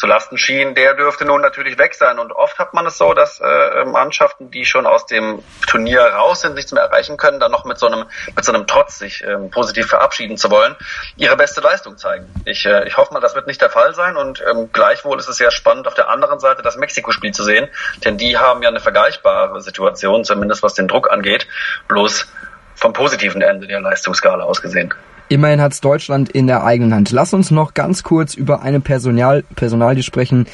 zu 0.00 0.06
Lasten 0.06 0.38
schien, 0.38 0.74
der 0.74 0.94
dürfte 0.94 1.26
nun 1.26 1.42
natürlich 1.42 1.76
weg 1.78 1.94
sein. 1.94 2.18
Und 2.18 2.32
oft 2.32 2.58
hat 2.58 2.72
man 2.72 2.86
es 2.86 2.96
so, 2.96 3.12
dass 3.12 3.38
äh, 3.38 3.84
Mannschaften, 3.84 4.50
die 4.50 4.64
schon 4.64 4.86
aus 4.86 5.04
dem 5.04 5.44
Turnier 5.68 6.00
raus 6.00 6.40
sind, 6.40 6.54
nichts 6.54 6.72
mehr 6.72 6.82
erreichen 6.82 7.18
können, 7.18 7.38
dann 7.38 7.52
noch 7.52 7.66
mit 7.66 7.78
so 7.78 7.86
einem, 7.86 8.06
mit 8.34 8.42
so 8.42 8.52
einem 8.52 8.66
Trotz 8.66 8.98
sich 8.98 9.22
äh, 9.22 9.36
positiv 9.50 9.88
verabschieden 9.88 10.38
zu 10.38 10.50
wollen, 10.50 10.74
ihre 11.16 11.36
beste 11.36 11.60
Leistung 11.60 11.98
zeigen. 11.98 12.32
Ich, 12.46 12.64
äh, 12.64 12.88
ich 12.88 12.96
hoffe 12.96 13.12
mal, 13.12 13.20
das 13.20 13.34
wird 13.34 13.46
nicht 13.46 13.60
der 13.60 13.68
Fall 13.68 13.94
sein. 13.94 14.16
Und 14.16 14.42
ähm, 14.50 14.70
gleichwohl 14.72 15.18
ist 15.18 15.28
es 15.28 15.36
sehr 15.36 15.50
spannend, 15.50 15.86
auf 15.86 15.94
der 15.94 16.08
anderen 16.08 16.40
Seite 16.40 16.62
das 16.62 16.76
Mexiko-Spiel 16.76 17.32
zu 17.32 17.44
sehen, 17.44 17.68
denn 18.02 18.16
die 18.16 18.38
haben 18.38 18.62
ja 18.62 18.70
eine 18.70 18.80
vergleichbare 18.80 19.60
Situation, 19.60 20.24
zumindest 20.24 20.62
was 20.62 20.72
den 20.72 20.88
Druck 20.88 21.12
angeht, 21.12 21.46
bloß 21.88 22.26
vom 22.74 22.94
positiven 22.94 23.42
Ende 23.42 23.66
der 23.66 23.80
Leistungsskala 23.80 24.44
ausgesehen. 24.44 24.94
Immerhin 25.30 25.60
hat's 25.60 25.80
Deutschland 25.80 26.28
in 26.28 26.48
der 26.48 26.64
eigenen 26.64 26.92
Hand. 26.92 27.12
Lass 27.12 27.32
uns 27.32 27.52
noch 27.52 27.72
ganz 27.72 28.02
kurz 28.02 28.34
über 28.34 28.62
eine 28.62 28.80
Personal, 28.80 29.44
Personalie 29.54 30.02
sprechen, 30.02 30.46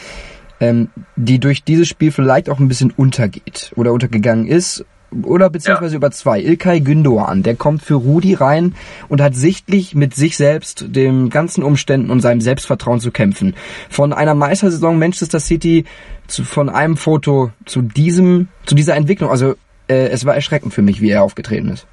ähm, 0.60 0.90
die 1.16 1.38
durch 1.38 1.64
dieses 1.64 1.88
Spiel 1.88 2.12
vielleicht 2.12 2.50
auch 2.50 2.60
ein 2.60 2.68
bisschen 2.68 2.90
untergeht 2.90 3.72
oder 3.74 3.94
untergegangen 3.94 4.46
ist. 4.46 4.84
Oder 5.22 5.48
beziehungsweise 5.48 5.94
ja. 5.94 5.96
über 5.96 6.10
zwei. 6.10 6.42
Ilkay 6.42 6.80
Gündoğan, 6.80 7.42
der 7.42 7.54
kommt 7.54 7.80
für 7.80 7.94
Rudi 7.94 8.34
rein 8.34 8.74
und 9.08 9.22
hat 9.22 9.34
sichtlich 9.34 9.94
mit 9.94 10.14
sich 10.14 10.36
selbst, 10.36 10.84
den 10.88 11.30
ganzen 11.30 11.62
Umständen 11.62 12.10
und 12.10 12.20
seinem 12.20 12.42
Selbstvertrauen 12.42 13.00
zu 13.00 13.10
kämpfen. 13.10 13.54
Von 13.88 14.12
einer 14.12 14.34
Meistersaison 14.34 14.98
Manchester 14.98 15.40
City 15.40 15.86
zu, 16.26 16.44
von 16.44 16.68
einem 16.68 16.98
Foto 16.98 17.50
zu 17.64 17.80
diesem, 17.80 18.48
zu 18.66 18.74
dieser 18.74 18.94
Entwicklung. 18.94 19.30
Also 19.30 19.54
äh, 19.88 20.08
es 20.08 20.26
war 20.26 20.34
erschreckend 20.34 20.74
für 20.74 20.82
mich, 20.82 21.00
wie 21.00 21.08
er 21.08 21.22
aufgetreten 21.22 21.70
ist. 21.70 21.86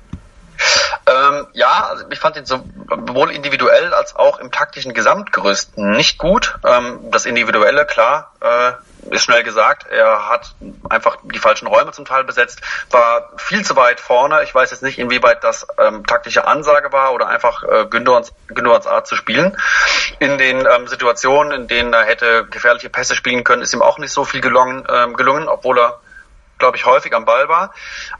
Ähm, 1.06 1.48
ja, 1.54 1.88
also 1.90 2.06
ich 2.10 2.20
fand 2.20 2.38
ihn 2.38 2.46
sowohl 2.46 3.32
individuell 3.32 3.94
als 3.94 4.16
auch 4.16 4.40
im 4.40 4.52
taktischen 4.52 4.94
Gesamtgerüst 4.94 5.78
nicht 5.78 6.18
gut. 6.18 6.56
Ähm, 6.66 7.12
das 7.12 7.26
Individuelle, 7.26 7.86
klar, 7.86 8.32
äh, 8.40 8.74
ist 9.14 9.24
schnell 9.24 9.44
gesagt. 9.44 9.86
Er 9.90 10.30
hat 10.30 10.56
einfach 10.90 11.18
die 11.24 11.40
falschen 11.40 11.68
Räume 11.68 11.92
zum 11.92 12.06
Teil 12.06 12.24
besetzt, 12.24 12.62
war 12.90 13.32
viel 13.38 13.66
zu 13.66 13.76
weit 13.76 14.00
vorne. 14.00 14.44
Ich 14.44 14.56
weiß 14.56 14.72
jetzt 14.72 14.84
nicht, 14.84 14.98
inwieweit 14.98 15.44
das 15.44 15.68
ähm, 15.78 16.06
taktische 16.06 16.48
Ansage 16.48 16.92
war 16.94 17.14
oder 17.14 17.28
einfach 17.28 17.64
äh, 17.64 17.86
Gündoğans 17.90 18.32
Art 18.88 19.08
zu 19.08 19.16
spielen. 19.16 19.58
In 20.20 20.38
den 20.38 20.66
ähm, 20.66 20.88
Situationen, 20.88 21.52
in 21.52 21.68
denen 21.68 21.94
er 21.94 22.04
hätte 22.04 22.46
gefährliche 22.46 22.90
Pässe 22.90 23.16
spielen 23.16 23.44
können, 23.44 23.62
ist 23.62 23.74
ihm 23.74 23.82
auch 23.82 23.98
nicht 23.98 24.12
so 24.12 24.24
viel 24.24 24.42
gelungen, 24.42 24.86
ähm, 24.90 25.16
gelungen 25.16 25.50
obwohl 25.50 25.80
er 25.80 26.00
glaube 26.64 26.78
ich, 26.78 26.86
häufig 26.86 27.14
am 27.14 27.26
Ball 27.26 27.50
war. 27.50 27.74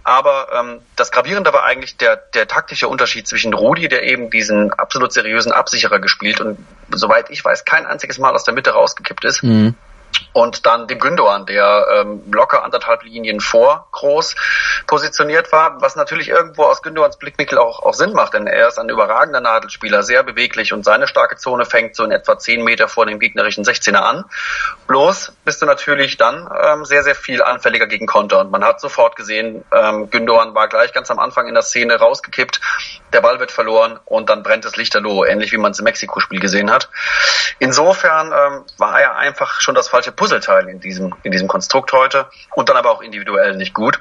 Aber 0.04 0.50
ähm, 0.54 0.82
das 0.98 1.12
Gravierende 1.12 1.54
war 1.54 1.64
eigentlich 1.64 1.96
der, 1.96 2.18
der 2.18 2.46
taktische 2.46 2.90
Unterschied 2.90 3.26
zwischen 3.26 3.54
Rudi, 3.54 3.88
der 3.88 4.04
eben 4.04 4.30
diesen 4.30 4.74
absolut 4.74 5.14
seriösen 5.14 5.54
Absicherer 5.54 6.00
gespielt 6.00 6.42
und 6.42 6.58
soweit 6.92 7.30
ich 7.30 7.44
weiß, 7.44 7.64
kein 7.64 7.86
einziges 7.86 8.20
Mal 8.20 8.34
aus 8.34 8.44
der 8.44 8.54
Mitte 8.54 8.72
rausgekippt 8.72 9.24
ist. 9.24 9.44
Mhm 9.44 9.76
und 10.34 10.66
dann 10.66 10.88
dem 10.88 11.00
Gündogan, 11.00 11.46
der 11.46 11.86
ähm, 11.96 12.24
locker 12.32 12.64
anderthalb 12.64 13.04
Linien 13.04 13.40
vor 13.40 13.88
groß 13.92 14.36
positioniert 14.88 15.52
war, 15.52 15.82
was 15.82 15.96
natürlich 15.96 16.30
irgendwo 16.30 16.64
aus 16.64 16.82
Gündogans 16.82 17.18
Blickwinkel 17.18 17.58
auch, 17.58 17.84
auch 17.84 17.94
Sinn 17.94 18.14
macht, 18.14 18.34
denn 18.34 18.48
er 18.48 18.68
ist 18.68 18.80
ein 18.80 18.90
überragender 18.90 19.42
Nadelspieler, 19.42 20.04
sehr 20.04 20.24
beweglich 20.24 20.74
und 20.74 20.84
seine 20.84 21.08
starke 21.08 21.38
Zone 21.38 21.66
fängt 21.66 21.96
so 21.96 22.04
in 22.04 22.12
etwa 22.12 22.38
zehn 22.38 22.64
Meter 22.64 22.88
vor 22.88 23.06
dem 23.06 23.20
gegnerischen 23.20 23.64
16er 23.64 23.98
an. 23.98 24.26
Bloß 24.88 25.34
bist 25.46 25.62
du 25.62 25.66
natürlich 25.66 26.18
dann 26.18 26.50
ähm, 26.64 26.86
sehr, 26.86 27.04
sehr 27.04 27.16
viel 27.16 27.44
anfälliger 27.44 27.88
gegen 27.88 28.08
Konter 28.08 28.40
und 28.40 28.52
man 28.52 28.64
hat 28.64 28.82
sofort 28.82 29.16
gesehen, 29.16 29.64
ähm, 29.72 30.10
Gündogan 30.10 30.56
war 30.56 30.68
gleich 30.68 30.94
ganz 30.94 31.12
am 31.12 31.20
Anfang 31.20 31.48
in 31.48 31.54
der 31.54 31.64
Szene 31.64 31.96
rausgekippt, 31.96 32.60
der 33.14 33.22
Ball 33.22 33.40
wird 33.40 33.52
verloren 33.52 34.00
und 34.06 34.30
dann 34.30 34.44
brennt 34.44 34.66
das 34.66 34.76
Lichterloh, 34.76 35.26
ähnlich 35.26 35.52
wie 35.52 35.58
man 35.58 35.72
es 35.72 35.80
im 35.80 35.86
Mexiko-Spiel 35.86 36.40
gesehen 36.40 36.72
hat. 36.72 36.90
Insofern 37.60 38.28
ähm, 38.28 38.66
war 38.78 39.00
er 39.00 39.16
einfach 39.16 39.62
schon 39.62 39.76
das 39.76 39.88
falsche 39.88 40.03
Puzzleteil 40.12 40.70
in 40.70 40.80
diesem, 40.80 41.16
in 41.24 41.32
diesem 41.32 41.48
Konstrukt 41.48 41.92
heute 41.94 42.28
und 42.56 42.70
dann 42.70 42.78
aber 42.78 42.92
auch 42.92 43.02
individuell 43.02 43.56
nicht 43.56 43.74
gut. 43.74 44.00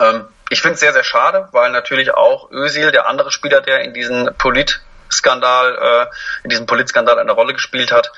Ähm, 0.00 0.26
ich 0.50 0.60
finde 0.60 0.74
es 0.74 0.80
sehr, 0.80 0.92
sehr 0.92 1.04
schade, 1.04 1.48
weil 1.52 1.70
natürlich 1.70 2.14
auch 2.14 2.50
Özil, 2.50 2.92
der 2.92 3.06
andere 3.06 3.30
Spieler, 3.30 3.60
der 3.60 3.80
in 3.80 3.94
diesem 3.94 4.34
Politskandal, 4.38 5.78
äh, 6.10 6.14
in 6.44 6.50
diesem 6.50 6.66
Politskandal 6.66 7.18
eine 7.18 7.32
Rolle 7.32 7.54
gespielt 7.54 7.92
hat, 7.92 8.12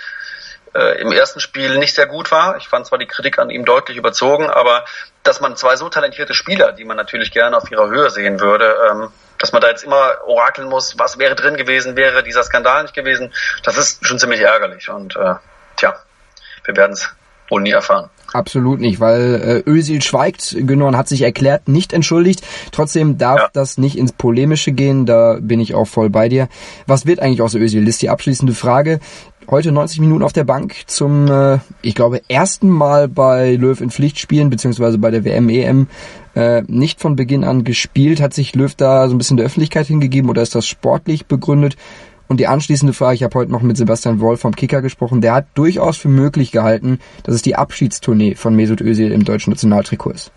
äh, 0.74 1.00
im 1.00 1.12
ersten 1.12 1.40
Spiel 1.40 1.78
nicht 1.78 1.94
sehr 1.94 2.06
gut 2.06 2.30
war. 2.30 2.56
Ich 2.56 2.68
fand 2.68 2.86
zwar 2.86 2.98
die 2.98 3.06
Kritik 3.06 3.38
an 3.38 3.50
ihm 3.50 3.64
deutlich 3.64 3.96
überzogen, 3.96 4.50
aber 4.50 4.84
dass 5.22 5.40
man 5.40 5.56
zwei 5.56 5.76
so 5.76 5.88
talentierte 5.88 6.34
Spieler, 6.34 6.72
die 6.72 6.84
man 6.84 6.96
natürlich 6.96 7.30
gerne 7.30 7.56
auf 7.56 7.70
ihrer 7.70 7.88
Höhe 7.88 8.10
sehen 8.10 8.40
würde, 8.40 8.76
ähm, 8.90 9.12
dass 9.38 9.52
man 9.52 9.62
da 9.62 9.68
jetzt 9.68 9.84
immer 9.84 10.18
orakeln 10.26 10.68
muss, 10.68 10.98
was 10.98 11.18
wäre 11.18 11.34
drin 11.34 11.56
gewesen, 11.56 11.96
wäre 11.96 12.22
dieser 12.22 12.42
Skandal 12.42 12.82
nicht 12.82 12.94
gewesen, 12.94 13.32
das 13.62 13.76
ist 13.76 14.06
schon 14.06 14.18
ziemlich 14.18 14.40
ärgerlich. 14.40 14.88
Und 14.88 15.16
äh, 15.16 15.34
tja, 15.76 15.96
wir 16.66 16.76
werden 16.76 16.92
es 16.92 17.09
wohl 17.48 17.62
nie 17.62 17.70
erfahren. 17.70 18.11
Absolut 18.33 18.81
nicht, 18.81 19.00
weil 19.00 19.62
äh, 19.66 19.70
Özil 19.70 20.02
schweigt. 20.02 20.57
Gündogan 20.59 20.96
hat 20.96 21.09
sich 21.09 21.22
erklärt, 21.22 21.68
nicht 21.68 21.92
entschuldigt. 21.92 22.44
Trotzdem 22.72 23.18
darf 23.18 23.38
ja. 23.38 23.50
das 23.52 23.79
nicht 23.79 23.96
ins 23.96 24.12
Polemische 24.12 24.72
gehen. 24.72 25.07
Da 25.07 25.38
bin 25.40 25.61
ich 25.61 25.74
auch 25.74 25.87
voll 25.87 26.11
bei 26.11 26.29
dir. 26.29 26.48
Was 26.87 27.07
wird 27.07 27.20
eigentlich 27.20 27.42
aus 27.42 27.55
Özil? 27.55 27.87
Ist 27.87 28.02
die 28.02 28.11
abschließende 28.11 28.55
Frage. 28.55 29.00
Heute 29.48 29.70
90 29.70 30.00
Minuten 30.00 30.24
auf 30.24 30.33
der 30.33 30.42
Bank 30.42 30.74
zum, 30.87 31.31
äh, 31.31 31.59
ich 31.81 31.94
glaube, 31.94 32.20
ersten 32.29 32.68
Mal 32.68 33.07
bei 33.07 33.55
Löw 33.55 33.81
in 33.81 33.90
Pflichtspielen, 33.90 34.50
beziehungsweise 34.50 34.98
bei 34.98 35.12
der 35.12 35.24
WM, 35.24 35.48
EM, 35.48 35.87
äh, 36.35 36.62
nicht 36.66 37.00
von 37.00 37.14
Beginn 37.14 37.44
an 37.44 37.62
gespielt. 37.62 38.20
Hat 38.20 38.35
sich 38.35 38.57
Löw 38.57 38.74
da 38.74 39.09
so 39.09 39.14
ein 39.14 39.18
bisschen 39.18 39.37
der 39.37 39.46
Öffentlichkeit 39.46 39.87
hingegeben 39.87 40.29
oder 40.29 40.42
ist 40.42 40.57
das 40.57 40.66
sportlich 40.66 41.26
begründet? 41.26 41.76
Und 42.28 42.38
die 42.38 42.46
anschließende 42.46 42.92
Frage, 42.92 43.14
ich 43.14 43.22
habe 43.22 43.38
heute 43.38 43.52
noch 43.52 43.62
mit 43.62 43.76
Sebastian 43.76 44.20
Wolf 44.20 44.40
vom 44.40 44.54
Kicker 44.54 44.82
gesprochen, 44.82 45.20
der 45.20 45.34
hat 45.34 45.46
durchaus 45.54 45.96
für 45.96 46.08
möglich 46.08 46.52
gehalten, 46.52 47.00
dass 47.22 47.34
es 47.34 47.42
die 47.42 47.56
Abschiedstournee 47.56 48.34
von 48.34 48.54
Mesut 48.54 48.80
Özil 48.80 49.12
im 49.12 49.24
deutschen 49.24 49.52
Nationaltrikot 49.52 50.10
ist. 50.10 50.32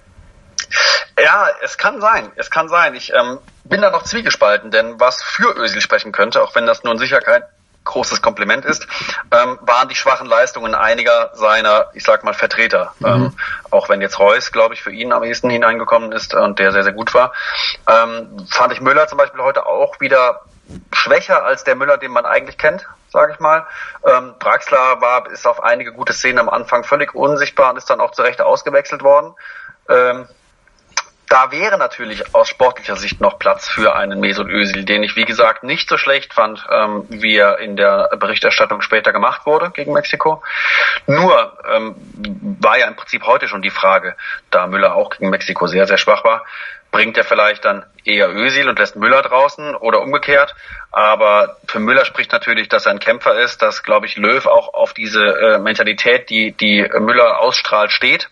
Ja, 1.22 1.48
es 1.64 1.78
kann 1.78 2.00
sein, 2.00 2.32
es 2.36 2.50
kann 2.50 2.70
sein. 2.70 2.94
Ich 2.96 3.12
ähm, 3.14 3.40
bin 3.66 3.82
da 3.82 3.92
noch 3.92 4.04
zwiegespalten, 4.04 4.72
denn 4.72 5.00
was 5.00 5.22
für 5.22 5.58
Özil 5.58 5.82
sprechen 5.82 6.12
könnte, 6.12 6.42
auch 6.42 6.56
wenn 6.56 6.66
das 6.66 6.84
nur 6.84 6.94
in 6.94 7.00
Sicherheit 7.00 7.44
großes 7.84 8.22
Kompliment 8.22 8.66
ist, 8.66 8.88
ähm, 9.32 9.58
waren 9.62 9.90
die 9.90 9.96
schwachen 9.96 10.28
Leistungen 10.28 10.76
einiger 10.76 11.32
seiner, 11.34 11.88
ich 11.94 12.04
sag 12.04 12.24
mal, 12.24 12.34
Vertreter. 12.34 12.94
Mhm. 13.00 13.08
Ähm, 13.08 13.34
auch 13.72 13.90
wenn 13.90 14.02
jetzt 14.02 14.20
Reus, 14.20 14.52
glaube 14.52 14.76
ich, 14.76 14.84
für 14.84 14.92
ihn 14.92 15.12
am 15.12 15.24
ehesten 15.24 15.50
hineingekommen 15.50 16.12
ist 16.12 16.34
und 16.36 16.60
der 16.60 16.72
sehr, 16.72 16.84
sehr 16.84 16.94
gut 16.94 17.14
war. 17.14 17.34
Ähm, 17.90 18.46
fand 18.50 18.74
ich 18.74 18.82
Müller 18.82 19.08
zum 19.08 19.18
Beispiel 19.18 19.42
heute 19.42 19.66
auch 19.66 20.00
wieder 20.00 20.42
schwächer 20.92 21.44
als 21.44 21.64
der 21.64 21.76
Müller, 21.76 21.98
den 21.98 22.12
man 22.12 22.26
eigentlich 22.26 22.58
kennt, 22.58 22.88
sage 23.10 23.34
ich 23.34 23.40
mal. 23.40 23.66
Ähm, 24.06 24.36
Draxler 24.40 25.02
war, 25.02 25.30
ist 25.32 25.48
auf 25.48 25.64
einige 25.64 25.94
gute 25.94 26.14
Szenen 26.14 26.40
am 26.40 26.50
Anfang 26.50 26.84
völlig 26.84 27.16
unsichtbar 27.16 27.72
und 27.72 27.78
ist 27.78 27.90
dann 27.90 28.02
auch 28.02 28.12
zu 28.12 28.22
Recht 28.22 28.42
ausgewechselt 28.42 29.04
worden. 29.04 29.34
Ähm, 29.88 30.28
da 31.30 31.52
wäre 31.52 31.78
natürlich 31.78 32.34
aus 32.34 32.50
sportlicher 32.50 32.96
Sicht 32.96 33.22
noch 33.22 33.38
Platz 33.38 33.68
für 33.70 33.96
einen 33.96 34.20
Mesut 34.20 34.50
Özil, 34.50 34.84
den 34.84 35.04
ich 35.04 35.16
wie 35.16 35.26
gesagt 35.26 35.64
nicht 35.64 35.88
so 35.88 35.98
schlecht 35.98 36.34
fand, 36.34 36.66
ähm, 36.72 37.06
wie 37.10 37.38
er 37.38 37.60
in 37.60 37.76
der 37.76 38.10
Berichterstattung 38.20 38.82
später 38.82 39.14
gemacht 39.14 39.46
wurde 39.46 39.70
gegen 39.72 39.94
Mexiko. 39.94 40.42
Nur 41.06 41.58
ähm, 41.72 41.96
war 42.60 42.80
ja 42.80 42.88
im 42.88 42.96
Prinzip 42.96 43.26
heute 43.26 43.48
schon 43.48 43.62
die 43.62 43.70
Frage, 43.70 44.16
da 44.50 44.68
Müller 44.68 44.96
auch 44.96 45.12
gegen 45.12 45.30
Mexiko 45.30 45.68
sehr 45.68 45.86
sehr 45.86 45.98
schwach 46.00 46.24
war, 46.24 46.44
bringt 46.92 47.18
er 47.18 47.24
vielleicht 47.24 47.66
dann 47.66 47.86
eher 48.04 48.30
Özil 48.30 48.68
und 48.68 48.80
lässt 48.80 48.96
Müller 48.96 49.22
draußen 49.22 49.76
oder 49.76 50.02
umgekehrt. 50.02 50.56
Aber 50.92 51.58
für 51.68 51.80
Müller 51.80 52.06
spricht 52.06 52.32
natürlich, 52.32 52.68
dass 52.70 52.86
er 52.86 52.94
ein 52.94 53.00
Kämpfer 53.00 53.40
ist, 53.40 53.62
dass, 53.62 53.84
glaube 53.84 54.08
ich, 54.08 54.18
Löw 54.18 54.46
auch 54.48 54.74
auf 54.74 54.94
diese 54.94 55.24
äh, 55.24 55.60
Mentalität, 55.60 56.30
die, 56.30 56.54
die 56.54 56.90
Müller 57.00 57.40
ausstrahlt, 57.40 57.92
steht. 57.92 58.30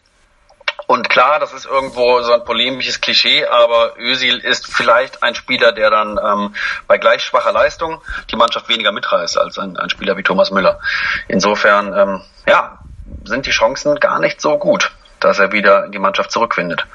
Und 0.88 1.10
klar, 1.10 1.39
das 1.39 1.52
ist 1.52 1.65
irgendwo 1.65 2.21
so 2.21 2.32
ein 2.32 2.45
polemisches 2.45 3.02
Klischee, 3.02 3.45
aber 3.45 3.97
Özil 4.00 4.38
ist 4.38 4.67
vielleicht 4.67 5.21
ein 5.21 5.36
Spieler, 5.36 5.73
der 5.73 5.89
dann 5.89 6.17
ähm, 6.17 6.56
bei 6.88 6.97
gleich 6.97 7.23
schwacher 7.23 7.52
Leistung 7.52 8.02
die 8.32 8.38
Mannschaft 8.38 8.69
weniger 8.69 8.93
mitreißt 8.93 9.38
als 9.38 9.60
ein, 9.60 9.76
ein 9.76 9.89
Spieler 9.89 10.15
wie 10.15 10.23
Thomas 10.23 10.50
Müller. 10.50 10.80
Insofern, 11.28 11.93
ähm, 11.93 12.21
ja, 12.47 12.80
sind 13.26 13.45
die 13.45 13.52
Chancen 13.52 14.00
gar 14.00 14.19
nicht 14.19 14.39
so 14.39 14.58
gut, 14.58 14.91
dass 15.19 15.39
er 15.39 15.52
wieder 15.52 15.84
in 15.84 15.91
die 15.91 16.00
Mannschaft 16.00 16.32
zurückfindet. 16.32 16.86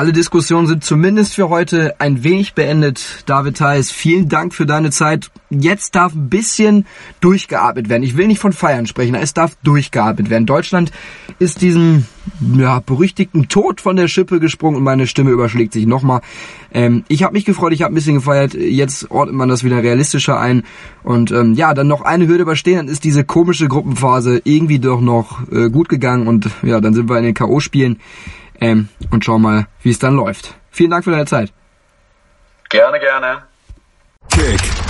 Alle 0.00 0.14
Diskussionen 0.14 0.66
sind 0.66 0.82
zumindest 0.82 1.34
für 1.34 1.50
heute 1.50 1.94
ein 2.00 2.24
wenig 2.24 2.54
beendet. 2.54 3.22
David 3.26 3.58
Theis, 3.58 3.90
vielen 3.90 4.30
Dank 4.30 4.54
für 4.54 4.64
deine 4.64 4.90
Zeit. 4.90 5.30
Jetzt 5.50 5.94
darf 5.94 6.14
ein 6.14 6.30
bisschen 6.30 6.86
durchgeatmet 7.20 7.90
werden. 7.90 8.02
Ich 8.02 8.16
will 8.16 8.26
nicht 8.26 8.38
von 8.38 8.54
Feiern 8.54 8.86
sprechen, 8.86 9.14
es 9.14 9.34
darf 9.34 9.56
durchgeatmet 9.62 10.30
werden. 10.30 10.46
Deutschland 10.46 10.90
ist 11.38 11.60
diesem 11.60 12.06
ja, 12.56 12.80
berüchtigten 12.80 13.48
Tod 13.48 13.82
von 13.82 13.96
der 13.96 14.08
Schippe 14.08 14.40
gesprungen 14.40 14.78
und 14.78 14.84
meine 14.84 15.06
Stimme 15.06 15.32
überschlägt 15.32 15.74
sich 15.74 15.86
nochmal. 15.86 16.22
Ähm, 16.72 17.04
ich 17.08 17.22
habe 17.22 17.34
mich 17.34 17.44
gefreut, 17.44 17.74
ich 17.74 17.82
habe 17.82 17.92
ein 17.92 17.94
bisschen 17.94 18.14
gefeiert. 18.14 18.54
Jetzt 18.54 19.10
ordnet 19.10 19.36
man 19.36 19.50
das 19.50 19.64
wieder 19.64 19.82
realistischer 19.82 20.40
ein. 20.40 20.62
Und 21.02 21.30
ähm, 21.30 21.52
ja, 21.52 21.74
dann 21.74 21.88
noch 21.88 22.00
eine 22.00 22.26
Hürde 22.26 22.44
überstehen, 22.44 22.78
dann 22.78 22.88
ist 22.88 23.04
diese 23.04 23.22
komische 23.22 23.68
Gruppenphase 23.68 24.40
irgendwie 24.44 24.78
doch 24.78 25.02
noch 25.02 25.46
äh, 25.52 25.68
gut 25.68 25.90
gegangen 25.90 26.26
und 26.26 26.48
ja, 26.62 26.80
dann 26.80 26.94
sind 26.94 27.10
wir 27.10 27.18
in 27.18 27.24
den 27.24 27.34
K.O.-Spielen 27.34 27.96
ähm, 28.60 28.88
und 29.10 29.24
schau 29.24 29.38
mal, 29.38 29.66
wie 29.82 29.90
es 29.90 29.98
dann 29.98 30.14
läuft. 30.14 30.54
Vielen 30.70 30.90
Dank 30.90 31.04
für 31.04 31.10
deine 31.10 31.26
Zeit. 31.26 31.52
Gerne, 32.68 33.00
gerne. 33.00 33.42
Kick 34.30 34.89